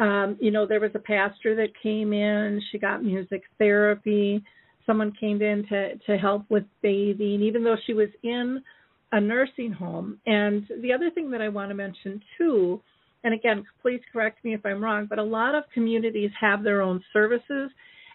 [0.00, 2.60] um, you know, there was a pastor that came in.
[2.70, 4.42] She got music therapy.
[4.86, 8.62] Someone came in to to help with bathing, even though she was in
[9.12, 10.20] a nursing home.
[10.26, 12.80] And the other thing that I want to mention too,
[13.24, 16.82] and again, please correct me if I'm wrong, but a lot of communities have their
[16.82, 17.70] own services,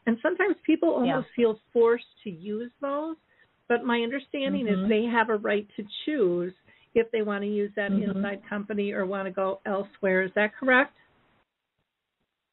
[0.06, 3.16] and sometimes people almost feel forced to use those.
[3.70, 4.84] But my understanding Mhm.
[4.84, 6.54] is they have a right to choose
[6.94, 8.16] if they want to use that Mhm.
[8.16, 10.22] inside company or want to go elsewhere.
[10.22, 10.96] Is that correct?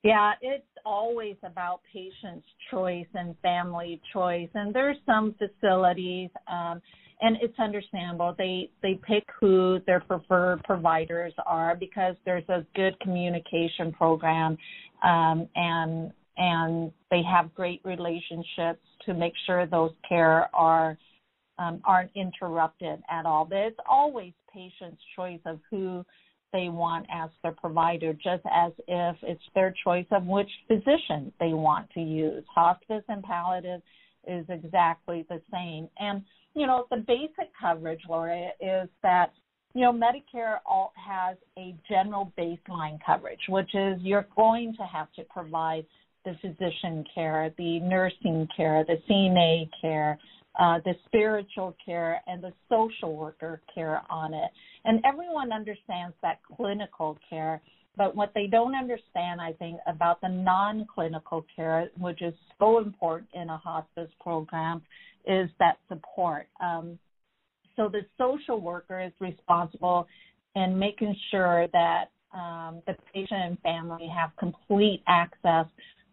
[0.03, 4.49] Yeah, it's always about patient's choice and family choice.
[4.55, 6.81] And there's some facilities, um,
[7.21, 8.35] and it's understandable.
[8.37, 14.57] They they pick who their preferred providers are because there's a good communication program,
[15.03, 20.97] um, and and they have great relationships to make sure those care are
[21.59, 23.45] um, aren't interrupted at all.
[23.45, 26.05] But it's always patient's choice of who
[26.53, 31.53] they want as their provider, just as if it's their choice of which physician they
[31.53, 32.45] want to use.
[32.53, 33.83] Hospice and palliative
[34.27, 35.89] is exactly the same.
[35.99, 36.23] And,
[36.55, 39.33] you know, the basic coverage, Lori, is that,
[39.75, 45.13] you know, Medicare all has a general baseline coverage, which is you're going to have
[45.13, 45.87] to provide
[46.25, 50.19] the physician care, the nursing care, the CNA care,
[50.59, 54.51] uh, the spiritual care, and the social worker care on it.
[54.85, 57.61] And everyone understands that clinical care,
[57.97, 62.79] but what they don't understand, I think, about the non clinical care, which is so
[62.79, 64.83] important in a hospice program,
[65.27, 66.49] is that support.
[66.61, 66.99] Um,
[67.77, 70.07] so the social worker is responsible
[70.55, 75.67] in making sure that um, the patient and family have complete access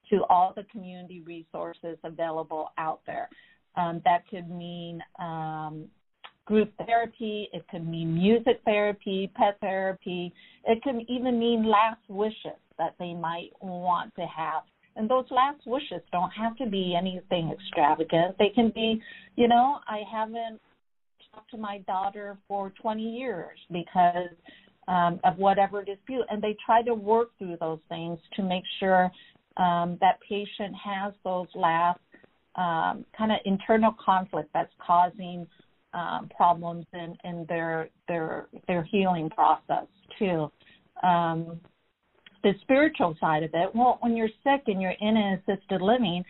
[0.10, 3.30] to all the community resources available out there.
[3.76, 5.86] Um, that could mean um,
[6.46, 10.34] group therapy, it could mean music therapy, pet therapy,
[10.66, 14.64] it can even mean last wishes that they might want to have.
[14.98, 18.36] And those last wishes don't have to be anything extravagant.
[18.40, 19.02] They can be,
[19.36, 20.60] you know, I haven't
[21.34, 24.30] talked to my daughter for 20 years because
[24.88, 26.26] um, of whatever dispute.
[26.30, 29.12] And they try to work through those things to make sure
[29.58, 32.00] um, that patient has those last
[32.56, 35.46] um, kind of internal conflict that's causing
[35.94, 39.86] um, problems in, in their their their healing process
[40.20, 40.52] too.
[41.04, 41.60] Um,
[42.48, 46.24] the spiritual side of it, well, when you're sick and you're in an assisted living,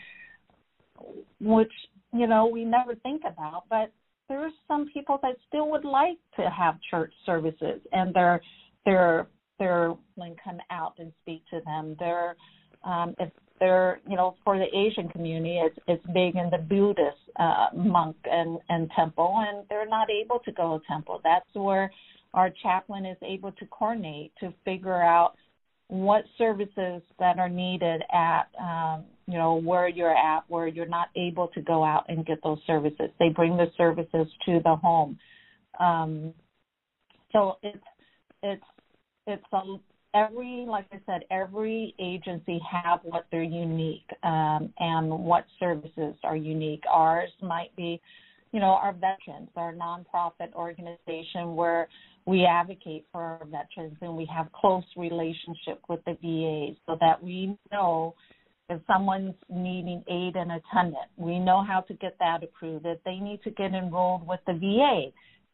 [1.40, 1.72] which
[2.14, 3.92] you know we never think about, but
[4.28, 8.42] there's some people that still would like to have church services, and they're
[8.86, 9.28] they're
[9.60, 11.96] willing to come out and speak to them.
[12.00, 12.36] They're
[12.84, 17.18] um, if they're you know for the Asian community it's it's big in the Buddhist
[17.40, 21.22] uh, monk and and temple and they're not able to go to temple.
[21.24, 21.92] That's where
[22.34, 25.36] our chaplain is able to coordinate to figure out
[25.90, 31.08] what services that are needed at um, you know where you're at where you're not
[31.16, 33.10] able to go out and get those services.
[33.20, 35.18] They bring the services to the home.
[35.80, 36.34] Um,
[37.32, 37.84] so it's
[38.44, 38.64] it's
[39.28, 39.78] it's a
[40.14, 46.36] every like i said every agency have what they're unique um, and what services are
[46.36, 48.02] unique ours might be
[48.52, 51.88] you know our veterans our nonprofit organization where
[52.26, 57.22] we advocate for our veterans and we have close relationship with the va so that
[57.22, 58.14] we know
[58.70, 63.16] if someone's needing aid and attendant we know how to get that approved if they
[63.16, 65.12] need to get enrolled with the va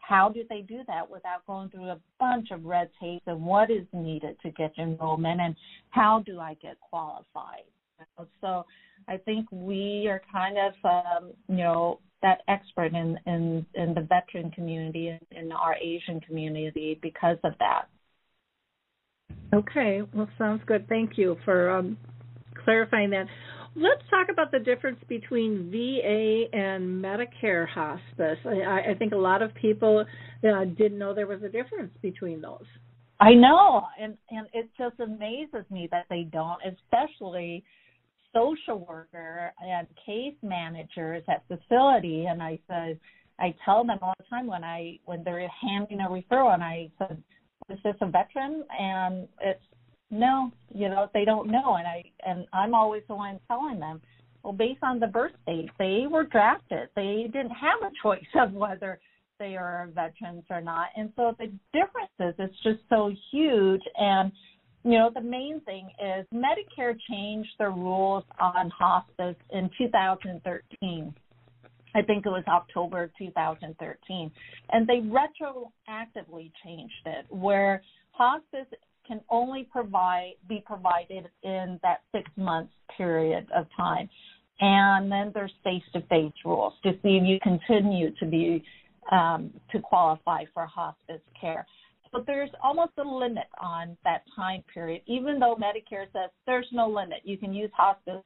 [0.08, 3.72] how do they do that without going through a bunch of red tape and what
[3.72, 5.56] is needed to get enrollment and
[5.92, 7.64] how do I get qualified?
[8.42, 8.66] So
[9.08, 14.02] I think we are kind of, um, you know, that expert in, in, in the
[14.02, 17.86] veteran community and in our Asian community because of that.
[19.54, 20.88] Okay, well, sounds good.
[20.88, 21.98] Thank you for um,
[22.64, 23.28] clarifying that.
[23.76, 28.38] Let's talk about the difference between VA and Medicare hospice.
[28.46, 30.06] I, I think a lot of people
[30.44, 32.66] uh, didn't know there was a difference between those.
[33.20, 37.64] I know, and and it just amazes me that they don't, especially
[38.34, 42.26] social worker and case managers at facility.
[42.26, 43.00] And I said,
[43.40, 46.90] I tell them all the time when I when they're handing a referral, and I
[47.00, 47.22] said,
[47.70, 49.64] "Is this a veteran?" And it's
[50.12, 54.02] no, you know, they don't know, and I and I'm always the one telling them,
[54.44, 56.90] well, based on the birth date, they were drafted.
[56.96, 59.00] They didn't have a choice of whether
[59.40, 60.88] they are veterans or not.
[60.96, 64.32] And so the differences it's just so huge and
[64.84, 71.14] you know the main thing is Medicare changed the rules on hospice in 2013.
[71.96, 74.32] I think it was October 2013
[74.72, 77.82] and they retroactively changed it where
[78.12, 78.68] hospice
[79.08, 84.10] can only provide be provided in that 6 months period of time
[84.60, 88.64] and then there's face-to-face rules to see if you continue to be
[89.12, 91.66] um, to qualify for hospice care.
[92.14, 96.88] But there's almost a limit on that time period, even though Medicare says there's no
[96.88, 97.22] limit.
[97.24, 98.24] You can use hospice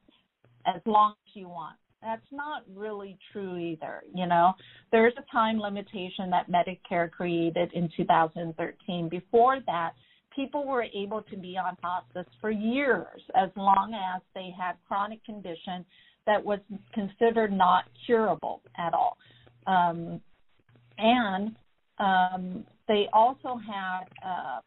[0.66, 1.76] as long as you want.
[2.02, 4.02] That's not really true either.
[4.14, 4.52] You know,
[4.92, 9.08] there's a time limitation that Medicare created in 2013.
[9.08, 9.92] Before that,
[10.36, 15.24] people were able to be on hospice for years as long as they had chronic
[15.24, 15.84] condition
[16.26, 16.60] that was
[16.92, 19.16] considered not curable at all.
[19.66, 20.20] Um,
[20.98, 21.56] and
[21.98, 24.60] um, they also had uh,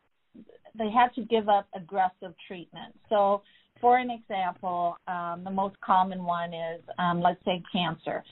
[0.78, 2.94] they had to give up aggressive treatment.
[3.10, 3.42] So,
[3.82, 8.24] for an example, um, the most common one is um, let's say cancer.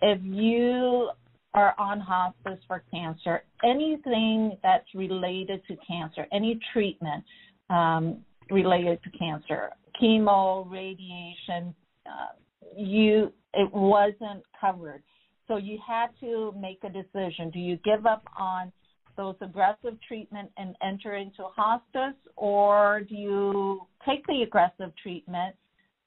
[0.00, 1.10] If you
[1.54, 7.24] are on hospice for cancer, anything that's related to cancer, any treatment
[7.70, 8.18] um,
[8.50, 9.70] related to cancer,
[10.00, 11.74] chemo, radiation,
[12.06, 12.36] uh,
[12.76, 15.02] you it wasn't covered.
[15.48, 17.50] So you had to make a decision.
[17.50, 18.70] Do you give up on
[19.18, 25.54] those aggressive treatment and enter into hospice or do you take the aggressive treatment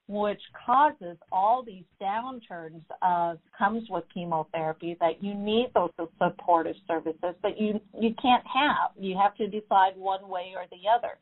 [0.07, 7.35] which causes all these downturns of comes with chemotherapy that you need those supportive services
[7.41, 8.91] but you you can't have?
[8.97, 11.17] You have to decide one way or the other.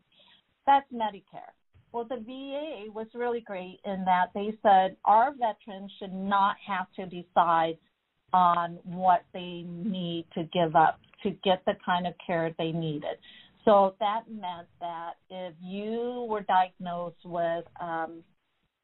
[0.65, 1.51] That's medicare.
[1.91, 6.87] Well, the VA was really great in that they said our veterans should not have
[6.95, 7.77] to decide
[8.31, 13.17] on what they need to give up to get the kind of care they needed.
[13.65, 18.23] So that meant that if you were diagnosed with, um,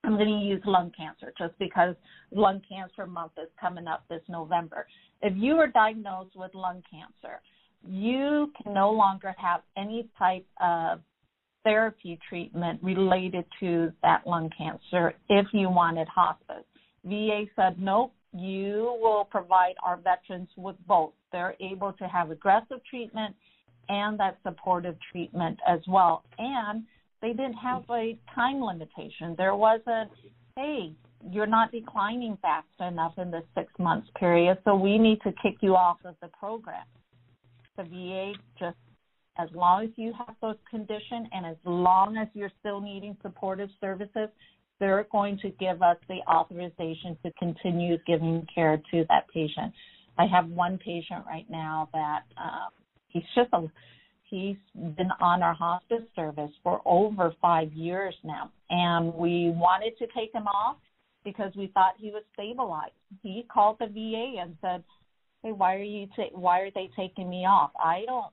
[0.04, 1.96] I'm going to use lung cancer just because
[2.32, 4.86] lung cancer month is coming up this November.
[5.22, 7.42] If you were diagnosed with lung cancer,
[7.88, 11.00] you can no longer have any type of
[11.64, 16.64] therapy treatment related to that lung cancer if you wanted hospice.
[17.04, 21.14] VA said, nope, you will provide our veterans with both.
[21.32, 23.36] They're able to have aggressive treatment
[23.88, 26.24] and that supportive treatment as well.
[26.38, 26.84] And
[27.22, 29.36] they didn't have a time limitation.
[29.38, 30.12] There wasn't,
[30.56, 30.94] hey,
[31.32, 35.56] you're not declining fast enough in this six months period, so we need to kick
[35.62, 36.86] you off of the program.
[37.78, 38.78] The VA just
[39.38, 43.70] as long as you have those condition and as long as you're still needing supportive
[43.82, 44.30] services,
[44.80, 49.74] they're going to give us the authorization to continue giving care to that patient.
[50.18, 52.70] I have one patient right now that uh,
[53.10, 53.68] he's just a
[54.24, 60.08] he's been on our hospice service for over five years now, and we wanted to
[60.16, 60.78] take him off
[61.24, 62.94] because we thought he was stabilized.
[63.22, 64.84] He called the VA and said,
[65.44, 67.72] "Hey, why are you ta- why are they taking me off?
[67.80, 68.32] I don't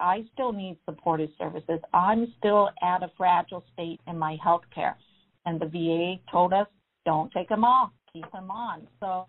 [0.00, 1.80] I still need supportive services.
[1.92, 4.96] I'm still at a fragile state in my health care.
[5.46, 6.66] And the VA told us,
[7.04, 8.86] don't take them off, keep them on.
[9.00, 9.26] So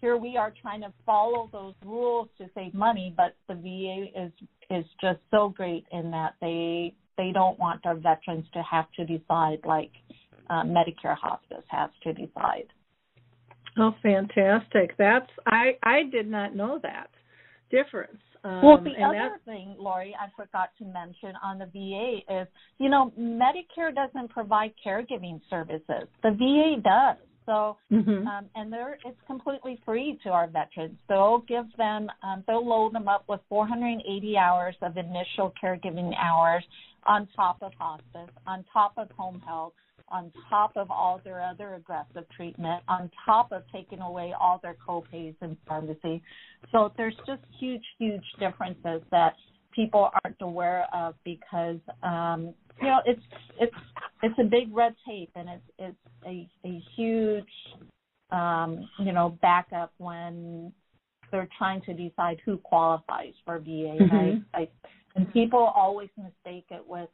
[0.00, 4.32] here we are trying to follow those rules to save money, but the VA is
[4.70, 9.04] is just so great in that they they don't want our veterans to have to
[9.04, 9.90] decide like
[10.50, 12.66] uh, Medicare hospice has to decide.
[13.78, 14.96] Oh, fantastic!
[14.96, 17.10] That's I I did not know that
[17.70, 18.18] difference.
[18.44, 22.88] Um, well, the other thing, Lori, I forgot to mention on the VA is, you
[22.88, 26.08] know, Medicare doesn't provide caregiving services.
[26.22, 27.16] The VA does.
[27.46, 28.26] So, mm-hmm.
[28.26, 30.98] um, and they're it's completely free to our veterans.
[31.08, 36.62] They'll give them, um, they'll load them up with 480 hours of initial caregiving hours
[37.06, 39.72] on top of hospice, on top of home health,
[40.10, 44.76] on top of all their other aggressive treatment, on top of taking away all their
[44.86, 46.22] copays in pharmacy.
[46.72, 49.34] So there's just huge, huge differences that
[49.74, 53.22] people aren't aware of because um, you know it's
[53.60, 53.74] it's
[54.22, 55.96] it's a big red tape and it's it's
[56.26, 57.44] a, a huge
[58.30, 60.72] um, you know backup when
[61.30, 63.96] they're trying to decide who qualifies for VA.
[64.00, 64.38] Mm-hmm.
[64.54, 64.68] I, I
[65.14, 67.08] and people always mistake it with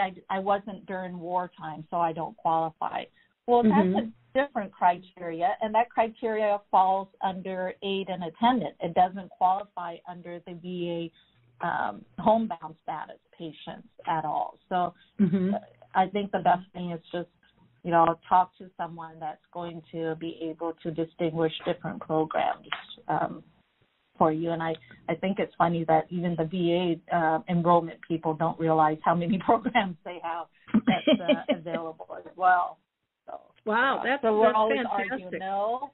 [0.00, 3.04] I, I wasn't during wartime, so I don't qualify.
[3.46, 3.92] Well, mm-hmm.
[3.92, 8.74] that's a different criteria, and that criteria falls under aid and attendant.
[8.80, 14.58] It doesn't qualify under the VA um, homebound status patients at all.
[14.68, 15.50] So mm-hmm.
[15.94, 17.28] I think the best thing is just,
[17.84, 22.66] you know, talk to someone that's going to be able to distinguish different programs.
[23.08, 23.42] Um,
[24.18, 24.50] for you.
[24.50, 24.74] And I
[25.08, 29.38] I think it's funny that even the VA uh, enrollment people don't realize how many
[29.44, 32.78] programs they have that's uh, available as well.
[33.26, 35.12] So wow, that's so we're that's always fantastic.
[35.12, 35.38] arguing.
[35.40, 35.92] No,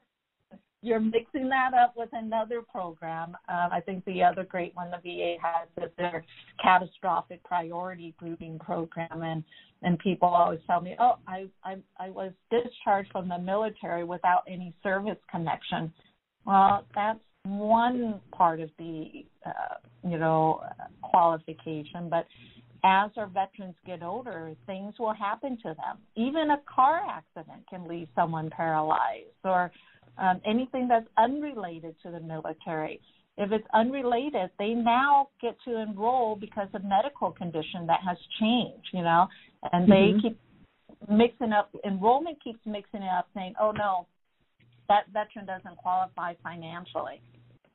[0.85, 3.31] you're mixing that up with another program.
[3.49, 6.25] Um, I think the other great one the VA has is their
[6.63, 9.43] catastrophic priority grouping program, and
[9.83, 14.43] and people always tell me, oh, I I I was discharged from the military without
[14.47, 15.93] any service connection.
[16.45, 19.77] Well, that's one part of the uh,
[20.09, 20.63] you know
[21.03, 22.27] qualification, but
[22.85, 25.99] as our veterans get older, things will happen to them.
[26.17, 29.71] Even a car accident can leave someone paralyzed, or
[30.19, 33.01] um, anything that's unrelated to the military.
[33.37, 38.89] If it's unrelated, they now get to enroll because of medical condition that has changed,
[38.93, 39.27] you know,
[39.73, 40.23] and they Mhm.
[40.23, 40.39] keep
[41.09, 41.75] mixing up.
[41.85, 44.07] Enrollment keeps mixing it up, saying, "Oh no,
[44.89, 47.21] that veteran doesn't qualify financially."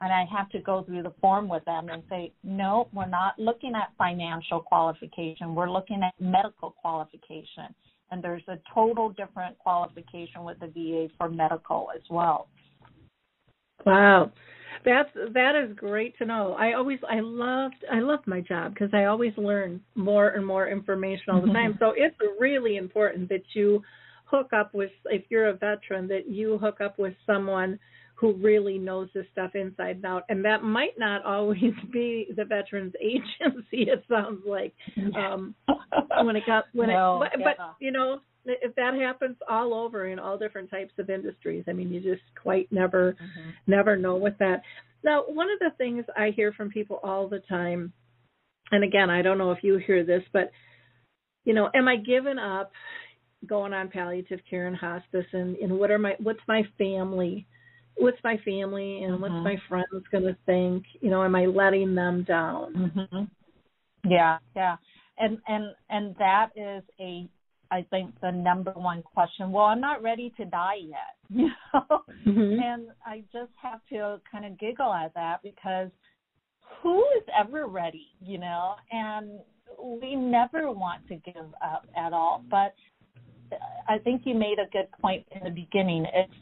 [0.01, 3.37] And I have to go through the form with them and say, "No, we're not
[3.37, 5.55] looking at financial qualification.
[5.55, 7.75] We're looking at medical qualification."
[8.11, 12.47] and there's a total different qualification with the VA for medical as well.
[13.85, 14.31] Wow.
[14.85, 16.55] That's that is great to know.
[16.57, 20.67] I always I loved I loved my job because I always learn more and more
[20.67, 21.75] information all the time.
[21.79, 23.81] so it's really important that you
[24.25, 27.79] hook up with if you're a veteran that you hook up with someone
[28.19, 30.23] who really knows this stuff inside and out.
[30.29, 34.73] And that might not always be the veterans agency, it sounds like.
[35.15, 35.55] Um
[36.23, 40.07] when it got when No, it but, but you know if that happens all over
[40.07, 43.49] in all different types of industries i mean you just quite never Mm-hmm.
[43.67, 44.61] never know with that
[45.03, 47.91] now one of the things i hear from people all the time
[48.71, 50.51] and again i don't know if you hear this but
[51.45, 52.71] you know am i giving up
[53.47, 57.45] going on palliative care and hospice and and what are my what's my family
[57.95, 59.43] what's my family and what's Mhm.
[59.43, 63.23] my friends going to think you know am i letting them down hmm
[64.05, 64.77] Yeah, yeah,
[65.17, 67.27] and and and that is a,
[67.69, 69.51] I think the number one question.
[69.51, 72.61] Well, I'm not ready to die yet, you know, Mhm.
[72.63, 75.91] and I just have to kind of giggle at that because
[76.81, 79.39] who is ever ready, you know, and
[80.01, 82.43] we never want to give up at all.
[82.49, 82.73] But
[83.87, 86.05] I think you made a good point in the beginning.
[86.13, 86.33] It's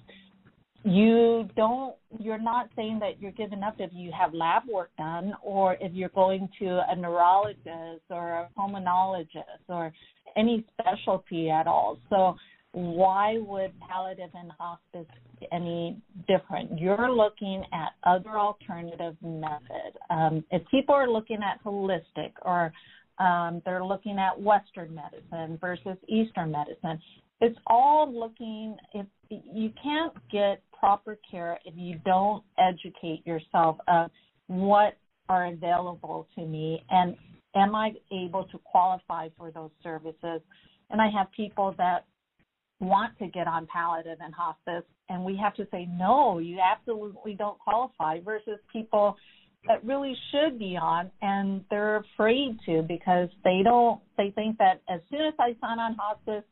[0.87, 5.33] you don't you're not saying that you're giving up if you have lab work done
[5.43, 9.91] or if you're going to a neurologist or a pulmonologist or
[10.37, 11.97] any specialty at all.
[12.09, 12.35] So
[12.71, 15.07] why would palliative and hospice
[15.39, 16.79] be any different?
[16.79, 19.97] You're looking at other alternative method.
[20.09, 22.71] Um, if people are looking at holistic or
[23.19, 27.01] um, they're looking at western medicine versus eastern medicine
[27.41, 34.09] it's all looking if you can't get proper care if you don't educate yourself of
[34.47, 34.97] what
[35.29, 37.15] are available to me and
[37.55, 40.41] am I able to qualify for those services?
[40.89, 42.05] And I have people that
[42.79, 47.33] want to get on palliative and hospice and we have to say no, you absolutely
[47.33, 49.15] don't qualify versus people
[49.67, 54.81] that really should be on and they're afraid to because they don't they think that
[54.89, 56.43] as soon as I sign on hospice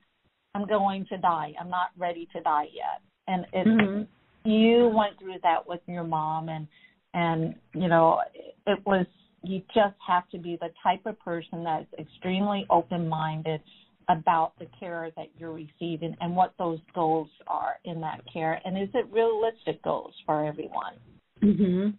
[0.55, 1.53] I'm going to die.
[1.59, 3.01] I'm not ready to die yet.
[3.27, 4.07] And it Mhm.
[4.45, 6.67] you went through that with your mom and
[7.13, 8.21] and you know
[8.67, 9.05] it was
[9.43, 13.61] you just have to be the type of person that's extremely open minded
[14.07, 18.77] about the care that you're receiving and what those goals are in that care and
[18.77, 20.93] is it realistic goals for everyone
[21.41, 21.95] Mhm.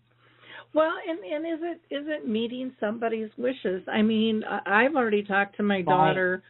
[0.73, 3.83] Well, and and is it is it meeting somebody's wishes?
[3.89, 6.43] I mean, I've already talked to my daughter.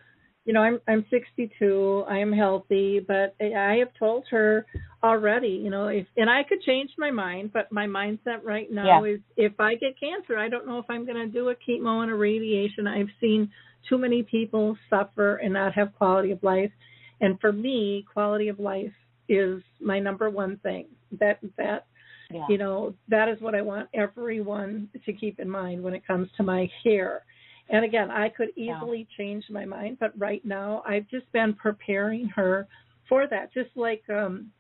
[0.47, 2.05] You know, I'm I'm 62.
[2.09, 4.65] I am healthy, but I have told her
[5.03, 5.49] already.
[5.49, 9.15] You know, if and I could change my mind, but my mindset right now Yeah.
[9.15, 12.03] is if I get cancer, I don't know if I'm going to do a chemo
[12.03, 12.87] and a radiation.
[12.87, 13.51] I've seen
[13.89, 16.73] too many people suffer and not have quality of life,
[17.21, 18.93] and for me, quality of life
[19.29, 20.87] is my number one thing.
[21.19, 21.87] That that
[22.31, 26.05] yeah you know that is what i want everyone to keep in mind when it
[26.05, 27.23] comes to my hair
[27.69, 28.77] and again i could Yeah.
[28.77, 32.67] easily change my mind but right now i've just been preparing her
[33.09, 33.53] for that.
[33.55, 34.51] Just like um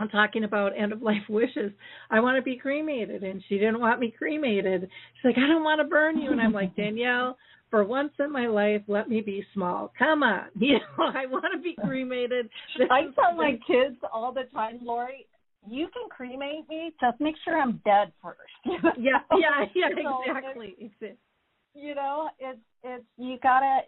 [0.00, 1.72] i'm talking about end of life wishes.
[2.10, 4.82] I want to be cremated and she didn't want me cremated.
[4.82, 6.32] She's like i don't want to burn you.
[6.32, 7.36] And i'm like danielle
[7.70, 9.92] for once in my life let me be small.
[9.98, 10.46] Come on.
[10.60, 12.48] You know i want to be cremated.
[12.90, 15.26] I tell my kids all the time, Lori,
[15.68, 18.38] you can cremate me, just make sure I'm dead first.
[18.98, 20.74] yeah yeah yeah exactly
[21.74, 23.80] you know it's it's you gotta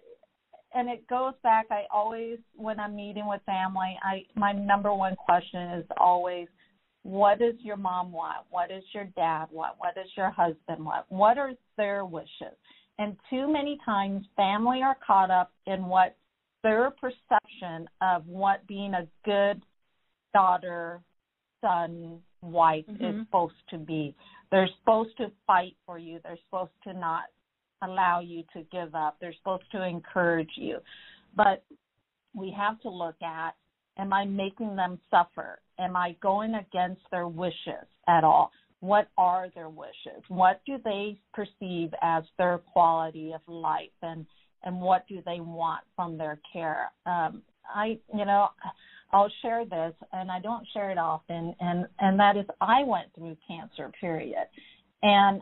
[0.74, 5.14] and it goes back i always when i'm meeting with family i my number one
[5.16, 6.48] question is always
[7.06, 8.38] what does your mom want?
[8.50, 9.74] What does your dad want?
[9.78, 11.04] What does your husband want?
[11.08, 12.56] What are their wishes?
[12.98, 16.16] And too many times, family are caught up in what
[16.64, 19.62] their perception of what being a good
[20.34, 21.00] daughter,
[21.60, 23.04] son, wife mm-hmm.
[23.04, 24.16] is supposed to be.
[24.50, 26.18] They're supposed to fight for you.
[26.24, 27.24] They're supposed to not
[27.82, 29.16] allow you to give up.
[29.20, 30.78] They're supposed to encourage you.
[31.36, 31.64] But
[32.34, 33.54] we have to look at
[33.98, 35.58] am I making them suffer?
[35.78, 38.50] Am I going against their wishes at all?
[38.80, 40.22] What are their wishes?
[40.28, 44.26] What do they perceive as their quality of life and
[44.62, 46.90] and what do they want from their care?
[47.04, 47.42] Um,
[47.74, 48.48] I you know
[49.12, 53.14] I'll share this and I don't share it often and and that is I went
[53.14, 54.46] through cancer period
[55.02, 55.40] and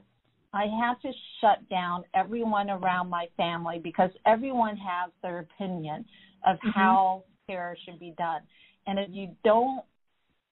[0.54, 6.04] I had to shut down everyone around my family because everyone has their opinion
[6.46, 6.70] of mm-hmm.
[6.70, 8.40] how care should be done.
[8.86, 9.82] And if you don't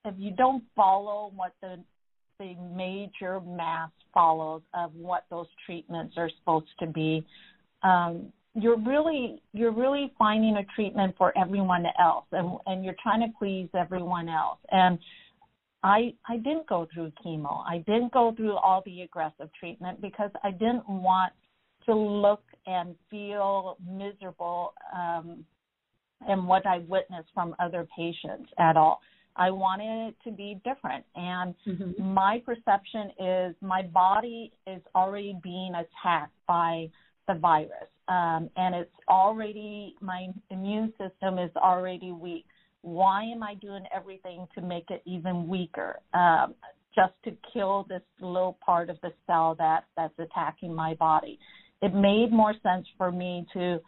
[0.04, 1.78] if you don't follow what the
[2.40, 7.24] the major mass follows of what those treatments are supposed to be,
[7.84, 13.20] um, you're really you're really finding a treatment for everyone else and and you're trying
[13.20, 14.58] to please everyone else.
[14.72, 14.98] And
[15.82, 17.62] I I didn't go through chemo.
[17.66, 21.32] I didn't go through all the aggressive treatment because I didn't want
[21.86, 25.44] to look and feel miserable um,
[26.28, 29.00] in what I witnessed from other patients at all.
[29.36, 31.04] I wanted it to be different.
[31.16, 32.14] And mm-hmm.
[32.14, 36.90] my perception is my body is already being attacked by
[37.28, 37.88] the virus.
[38.08, 42.44] Um, and it's already, my immune system is already weak
[42.82, 46.00] why am I doing everything to make it even weaker?
[46.14, 46.54] Um,
[46.94, 51.38] just to kill this little part of the cell that that's attacking my body.
[51.80, 53.80] It made more sense for me to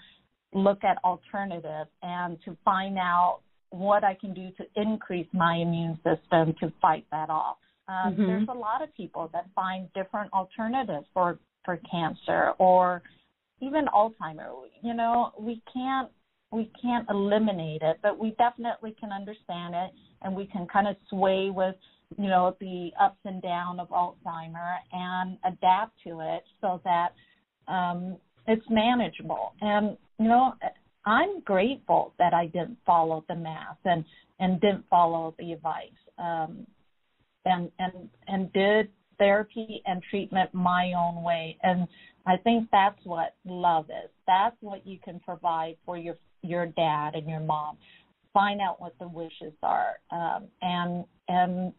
[0.54, 3.40] look at alternatives and to find out
[3.70, 7.56] what I can do to increase my immune system to fight that off.
[7.88, 8.26] Um, mm-hmm.
[8.26, 13.02] There's a lot of people that find different alternatives for for cancer or
[13.60, 14.48] even Alzheimer.
[14.82, 16.08] You know, we can't
[16.54, 19.90] we can't eliminate it, but we definitely can understand it
[20.22, 21.74] and we can kind of sway with,
[22.16, 27.14] you know, the ups and downs of Alzheimer and adapt to it so that
[27.66, 29.52] um, it's manageable.
[29.60, 30.54] And, you know,
[31.04, 34.04] I'm grateful that I didn't follow the math and,
[34.38, 36.66] and didn't follow the advice um,
[37.44, 38.88] and, and, and did
[39.18, 41.56] therapy and treatment my own way.
[41.62, 41.88] And
[42.26, 44.10] I think that's what love is.
[44.26, 46.14] That's what you can provide for your
[46.44, 47.76] your dad and your mom.
[48.32, 51.72] Find out what the wishes are, um, and and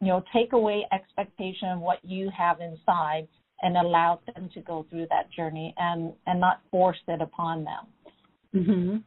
[0.00, 3.26] you know take away expectation of what you have inside,
[3.62, 7.86] and allow them to go through that journey, and and not force it upon them.
[8.54, 9.02] Mhm.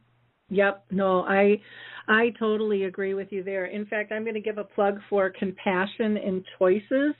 [0.50, 0.84] Yep.
[0.90, 1.60] No, I
[2.08, 3.66] I totally agree with you there.
[3.66, 7.14] In fact, I'm going to give a plug for Compassion and Choices.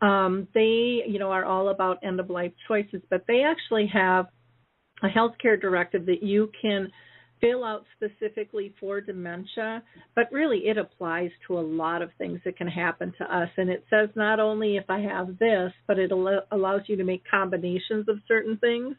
[0.00, 4.26] Um, they, you know, are all about end of life choices, but they actually have
[5.02, 6.90] a healthcare directive that you can
[7.40, 9.82] fill out specifically for dementia,
[10.14, 13.48] but really it applies to a lot of things that can happen to us.
[13.56, 17.04] And it says not only if I have this, but it al- allows you to
[17.04, 18.94] make combinations of certain things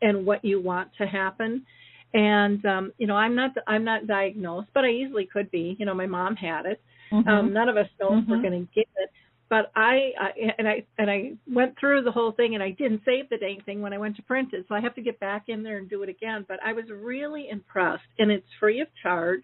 [0.00, 1.66] and what you want to happen.
[2.14, 5.76] And um, you know, I'm not I'm not diagnosed, but I easily could be.
[5.78, 6.80] You know, my mom had it.
[7.12, 7.28] Mm-hmm.
[7.28, 8.20] Um, none of us know mm-hmm.
[8.20, 8.46] if we're mm-hmm.
[8.46, 9.10] going to get it
[9.52, 13.02] but I, I and I and I went through the whole thing and I didn't
[13.04, 15.20] save the dang thing when I went to print it, so I have to get
[15.20, 16.46] back in there and do it again.
[16.48, 19.42] But I was really impressed, and it's free of charge,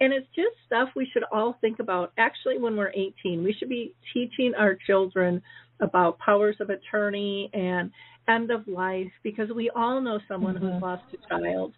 [0.00, 2.14] and it's just stuff we should all think about.
[2.16, 5.42] Actually, when we're 18, we should be teaching our children
[5.80, 7.90] about powers of attorney and
[8.30, 10.66] end of life because we all know someone mm-hmm.
[10.66, 11.74] who's lost a child.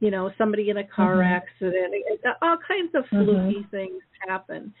[0.00, 1.32] You know, somebody in a car mm-hmm.
[1.32, 1.94] accident,
[2.42, 3.70] all kinds of fluky mm-hmm.
[3.70, 4.74] things happen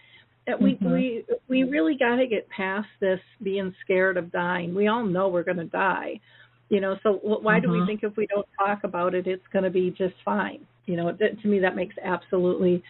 [0.60, 0.92] we mm-hmm.
[0.92, 4.74] we we really got to get past this being scared of dying.
[4.74, 6.20] We all know we're going to die,
[6.68, 6.96] you know.
[7.02, 7.66] So why mm-hmm.
[7.66, 7.86] do we mm-hmm.
[7.86, 10.60] think if we don't talk about it, it's going to be just fine?
[10.86, 12.82] You know, that, to me that makes absolutely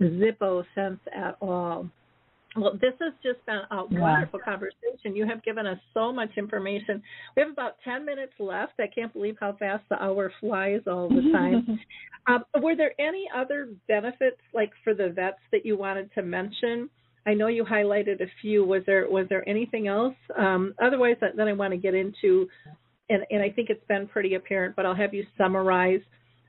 [0.00, 1.88] zippo sense at all.
[2.54, 5.16] Well, this has just been a wonderful conversation.
[5.16, 7.02] You have given us so much information.
[7.34, 8.74] We have about 10 minutes left.
[8.78, 11.80] I can't believe how fast the hour flies all the time.
[12.26, 16.90] um, were there any other benefits, like for the vets, that you wanted to mention?
[17.26, 18.64] I know you highlighted a few.
[18.64, 20.14] Was there was there anything else?
[20.36, 22.48] Um, otherwise, then I want to get into,
[23.08, 26.00] and, and I think it's been pretty apparent, but I'll have you summarize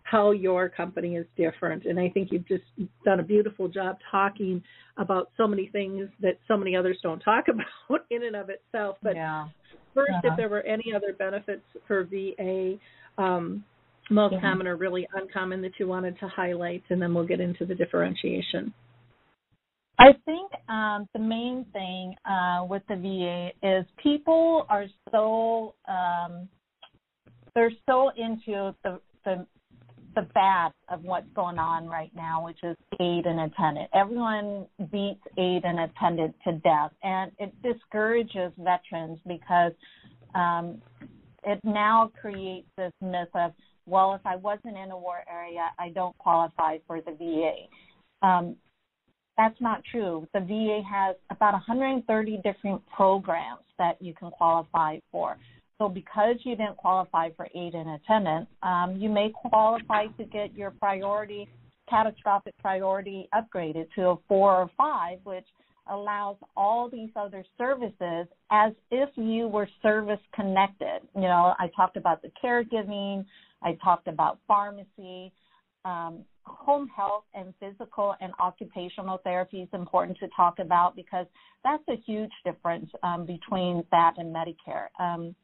[0.03, 1.85] how your company is different.
[1.85, 2.63] And I think you've just
[3.05, 4.61] done a beautiful job talking
[4.97, 8.97] about so many things that so many others don't talk about in and of itself.
[9.01, 9.47] But yeah.
[9.95, 10.21] 1st uh-huh.
[10.23, 12.75] if there were any other benefits for VA,
[13.17, 13.63] um,
[14.09, 14.41] most yeah.
[14.41, 17.75] common or really uncommon that you wanted to highlight, and then we'll get into the
[17.75, 18.73] differentiation.
[19.99, 26.49] I think um, the main thing uh, with the VA is people are so um,
[27.53, 29.45] they're so into the, the
[30.15, 33.89] the bad of what's going on right now, which is aid and attendant.
[33.93, 39.71] Everyone beats aid and attendant to death, and it discourages veterans because
[40.35, 40.81] um,
[41.43, 43.53] it now creates this myth of,
[43.85, 48.27] well, if I wasn't in a war area, I don't qualify for the VA.
[48.27, 48.55] Um,
[49.37, 50.27] that's not true.
[50.33, 55.37] The VA has about 130 different programs that you can qualify for.
[55.79, 60.53] So because you didn't qualify for aid and attendance, um, you may qualify to get
[60.55, 61.47] your priority,
[61.89, 65.45] catastrophic priority upgraded to a four or five, which
[65.89, 71.01] allows all these other services as if you were service connected.
[71.15, 73.25] You know, I talked about the caregiving,
[73.61, 75.33] I talked about pharmacy,
[75.85, 81.25] um, home health and physical and occupational therapy is important to talk about because
[81.63, 84.87] that's a huge difference um, between that and Medicare.
[84.99, 85.35] Um,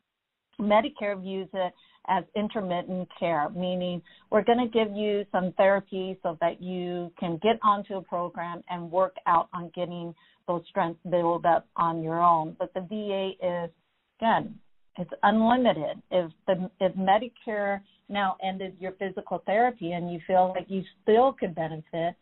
[0.59, 1.73] Medicare views it
[2.07, 7.39] as intermittent care, meaning we're going to give you some therapy so that you can
[7.41, 10.13] get onto a program and work out on getting
[10.47, 12.55] those strengths build up on your own.
[12.59, 13.71] But the VA is,
[14.19, 14.59] again,
[14.99, 16.01] it's unlimited.
[16.11, 21.33] If the if Medicare now ended your physical therapy and you feel like you still
[21.33, 22.15] could benefit,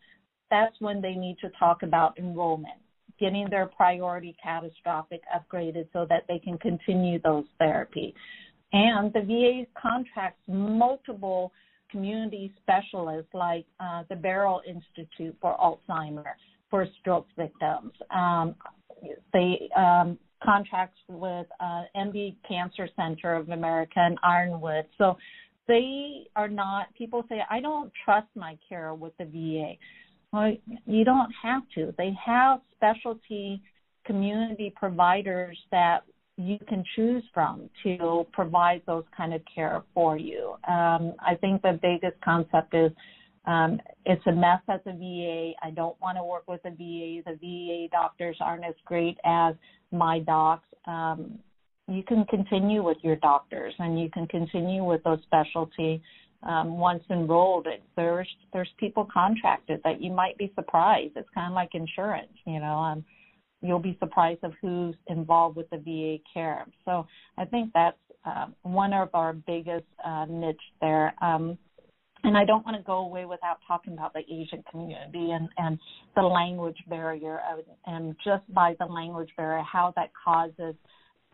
[0.50, 2.78] that's when they need to talk about enrollment,
[3.18, 8.14] getting their priority catastrophic upgraded so that they can continue those therapy.
[8.72, 11.52] And the VA contracts multiple
[11.90, 16.24] community specialists like uh, the Barrow Institute for Alzheimer
[16.70, 17.92] for stroke victims.
[18.14, 18.54] Um,
[19.32, 24.86] they um, contracts with uh, MD Cancer Center of America and Ironwood.
[24.96, 25.16] So
[25.66, 26.92] they are not.
[26.94, 29.74] People say I don't trust my care with the VA.
[30.32, 30.52] Well,
[30.86, 31.94] you don't have to.
[31.96, 33.62] They have specialty
[34.04, 36.00] community providers that
[36.36, 40.54] you can choose from to provide those kind of care for you.
[40.68, 42.92] Um, I think the biggest concept is
[43.48, 45.52] um, it's a mess at the VA.
[45.66, 47.22] I don't want to work with the VA.
[47.24, 49.54] The VA doctors aren't as great as
[49.90, 50.68] my docs.
[50.86, 51.38] Um,
[51.88, 56.02] you can continue with your doctors and you can continue with those specialty
[56.42, 57.66] um, once enrolled.
[57.96, 61.14] There's there's people contracted that you might be surprised.
[61.16, 62.76] It's kind of like insurance, you know.
[62.76, 63.04] Um,
[63.62, 66.66] you'll be surprised of who's involved with the VA care.
[66.84, 67.06] So
[67.38, 67.96] I think that's
[68.26, 71.14] uh, one of our biggest uh, niche there.
[71.22, 71.56] Um,
[72.24, 75.78] and I don't want to go away without talking about the Asian community and, and
[76.16, 77.40] the language barrier,
[77.86, 80.74] and just by the language barrier, how that causes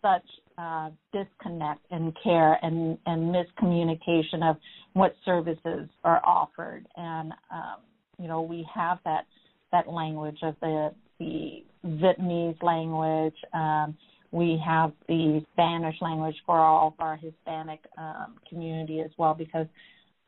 [0.03, 0.26] such
[0.59, 4.57] uh, disconnect in care and, and miscommunication of
[4.93, 6.87] what services are offered.
[6.97, 7.76] And um,
[8.18, 9.26] you know, we have that
[9.72, 13.35] that language of the the Vietnamese language.
[13.53, 13.97] Um,
[14.30, 19.66] we have the Spanish language for all of our Hispanic um, community as well, because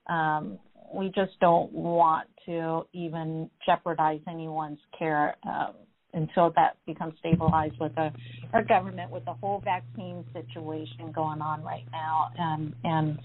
[0.08, 0.60] um,
[0.94, 5.74] we just don't want to even jeopardize anyone's care um,
[6.14, 8.10] until that becomes stabilized with the,
[8.54, 13.20] our government with the whole vaccine situation going on right now and and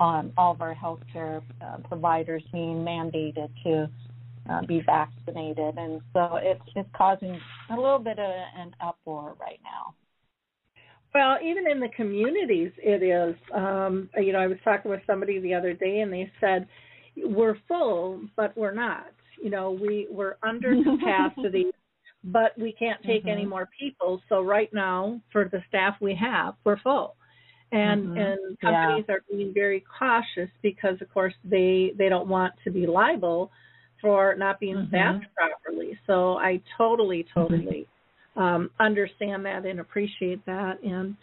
[0.00, 3.88] um, all of our healthcare uh, providers being mandated to
[4.50, 7.38] uh, be vaccinated, and so it's it's causing
[7.70, 9.94] a little bit of an uproar right now.
[11.14, 13.36] Well, even in the communities, it is.
[13.54, 16.66] Um, you know, I was talking with somebody the other day, and they said
[17.16, 19.06] we're full, but we're not.
[19.42, 21.66] You know, we we're under capacity,
[22.24, 23.30] but we can't take mm-hmm.
[23.30, 24.20] any more people.
[24.28, 27.16] So right now, for the staff we have, we're full
[27.72, 28.18] and mm-hmm.
[28.18, 29.14] and companies yeah.
[29.14, 33.50] are being very cautious because of course they they don't want to be liable
[34.00, 34.88] for not being mm-hmm.
[34.88, 37.40] staffed properly so i totally mm-hmm.
[37.40, 37.86] totally
[38.36, 41.16] um understand that and appreciate that and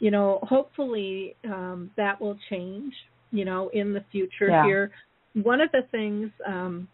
[0.00, 2.92] you know hopefully um that will change
[3.30, 4.64] you know in the future yeah.
[4.64, 4.90] here
[5.34, 6.88] one of the things um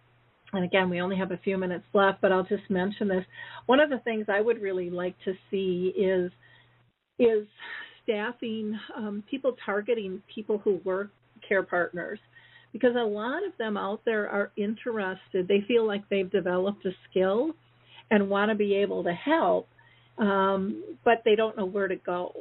[0.52, 3.24] and again we only have a few minutes left but i'll just mention this
[3.66, 6.30] one of the things i would really like to see is
[7.18, 7.46] is
[8.02, 11.10] staffing, um, people targeting people who work
[11.46, 12.18] care partners
[12.72, 15.46] because a lot of them out there are interested.
[15.48, 17.50] They feel like they've developed a skill
[18.10, 19.68] and want to be able to help,
[20.18, 22.32] um, but they don't know where to go.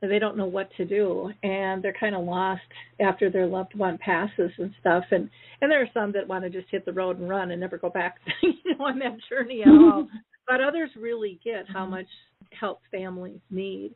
[0.00, 2.62] They don't know what to do, and they're kind of lost
[3.00, 5.04] after their loved one passes and stuff.
[5.10, 5.28] And
[5.60, 7.78] and there are some that want to just hit the road and run and never
[7.78, 10.08] go back, you know, on that journey at all.
[10.46, 12.06] but others really get how much
[12.58, 13.94] help families need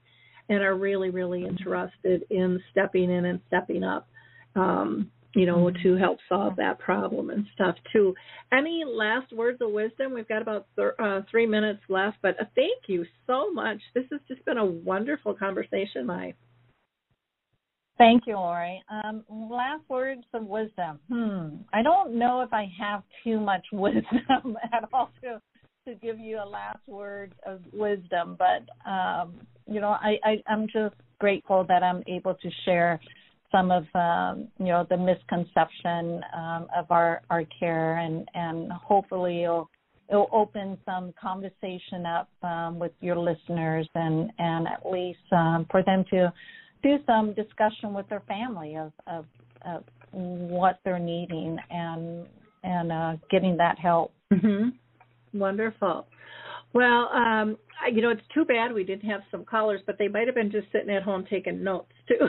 [0.48, 4.08] and are really, really interested in stepping in and stepping up,
[4.56, 5.82] um, you know, mm-hmm.
[5.82, 8.14] to help solve that problem and stuff too.
[8.52, 10.14] Any last words of wisdom?
[10.14, 13.78] We've got about th- uh, three minutes left, but uh, thank you so much.
[13.94, 16.34] This has just been a wonderful conversation, Mai.
[17.98, 18.82] Thank you, Lori.
[18.90, 20.98] Um, last words of wisdom.
[21.08, 21.62] Hmm.
[21.72, 25.40] I don't know if I have too much wisdom at all to
[25.86, 29.34] to give you a last word of wisdom, but um,
[29.66, 33.00] you know, I, I I'm just grateful that I'm able to share
[33.52, 39.44] some of um, you know the misconception um, of our our care, and and hopefully
[39.44, 39.70] it'll
[40.08, 45.82] it'll open some conversation up um, with your listeners, and and at least um, for
[45.84, 46.32] them to
[46.82, 49.26] do some discussion with their family of of,
[49.64, 52.26] of what they're needing and
[52.64, 54.12] and uh, getting that help.
[54.32, 55.38] Mm-hmm.
[55.38, 56.06] Wonderful.
[56.74, 57.58] Well, um,
[57.92, 60.50] you know, it's too bad we didn't have some callers, but they might have been
[60.50, 62.28] just sitting at home taking notes too,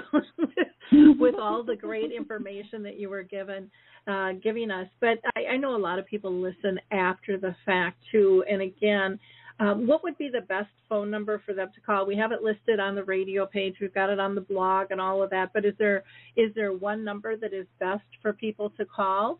[1.19, 3.69] with all the great information that you were given,
[4.07, 4.87] uh, giving us.
[4.99, 8.43] But I, I know a lot of people listen after the fact too.
[8.49, 9.19] And again,
[9.59, 12.05] um, what would be the best phone number for them to call?
[12.05, 13.75] We have it listed on the radio page.
[13.79, 15.51] We've got it on the blog and all of that.
[15.53, 16.03] But is there
[16.35, 19.39] is there one number that is best for people to call?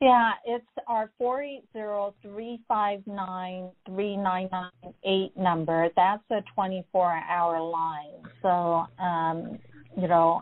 [0.00, 5.90] Yeah, it's our four eight zero three five nine three nine nine eight number.
[5.94, 8.22] That's a 24 hour line.
[8.40, 9.58] So, um,
[10.00, 10.40] you know,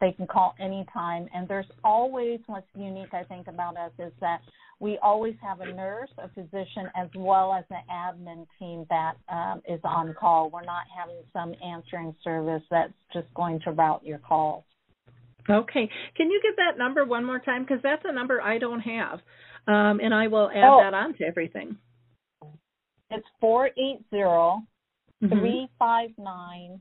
[0.00, 1.28] they can call anytime.
[1.32, 4.40] And there's always what's unique, I think, about us is that
[4.80, 9.62] we always have a nurse, a physician, as well as an admin team that um,
[9.68, 10.50] is on call.
[10.50, 14.64] We're not having some answering service that's just going to route your calls.
[15.48, 15.88] Okay.
[16.16, 17.62] Can you give that number one more time?
[17.62, 19.20] Because that's a number I don't have.
[19.68, 20.80] Um, and I will add oh.
[20.82, 21.76] that on to everything.
[23.10, 24.04] It's 480
[25.20, 26.80] 359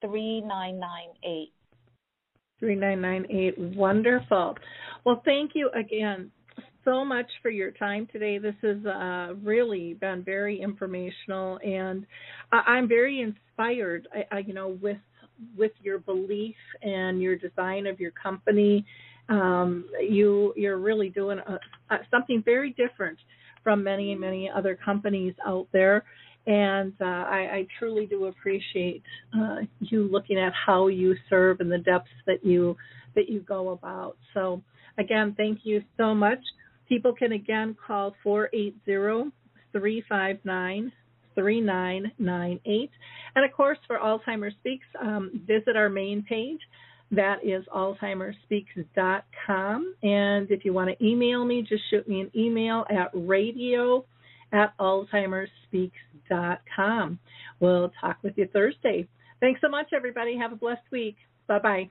[0.00, 1.52] 3998.
[2.60, 3.76] 3998.
[3.76, 4.56] Wonderful.
[5.04, 6.30] Well, thank you again
[6.84, 8.38] so much for your time today.
[8.38, 12.06] This has uh, really been very informational, and
[12.52, 14.06] I- I'm very inspired.
[14.14, 14.98] I, I, you know, with
[15.56, 18.84] with your belief and your design of your company.
[19.28, 23.18] Um, you you're really doing a, a, something very different
[23.62, 26.04] from many many other companies out there,
[26.46, 29.02] and uh, I, I, truly do appreciate
[29.34, 32.76] uh, you looking at how you serve and the depths that you
[33.14, 34.18] that you go about.
[34.34, 34.62] So
[34.98, 36.40] again, thank you so much.
[36.86, 39.32] People can again call 480
[39.72, 40.92] 359
[41.34, 42.90] 3998.
[43.36, 46.58] And of course, for Alzheimer's Speaks, um, visit our main page.
[47.10, 49.94] That is alzheimersspeaks.com.
[50.02, 54.02] And if you want to email me, just shoot me an email at radio
[54.52, 57.18] at alzheimersspeaks.com.
[57.60, 59.06] We'll talk with you Thursday.
[59.40, 60.38] Thanks so much, everybody.
[60.38, 61.16] Have a blessed week.
[61.46, 61.90] Bye bye.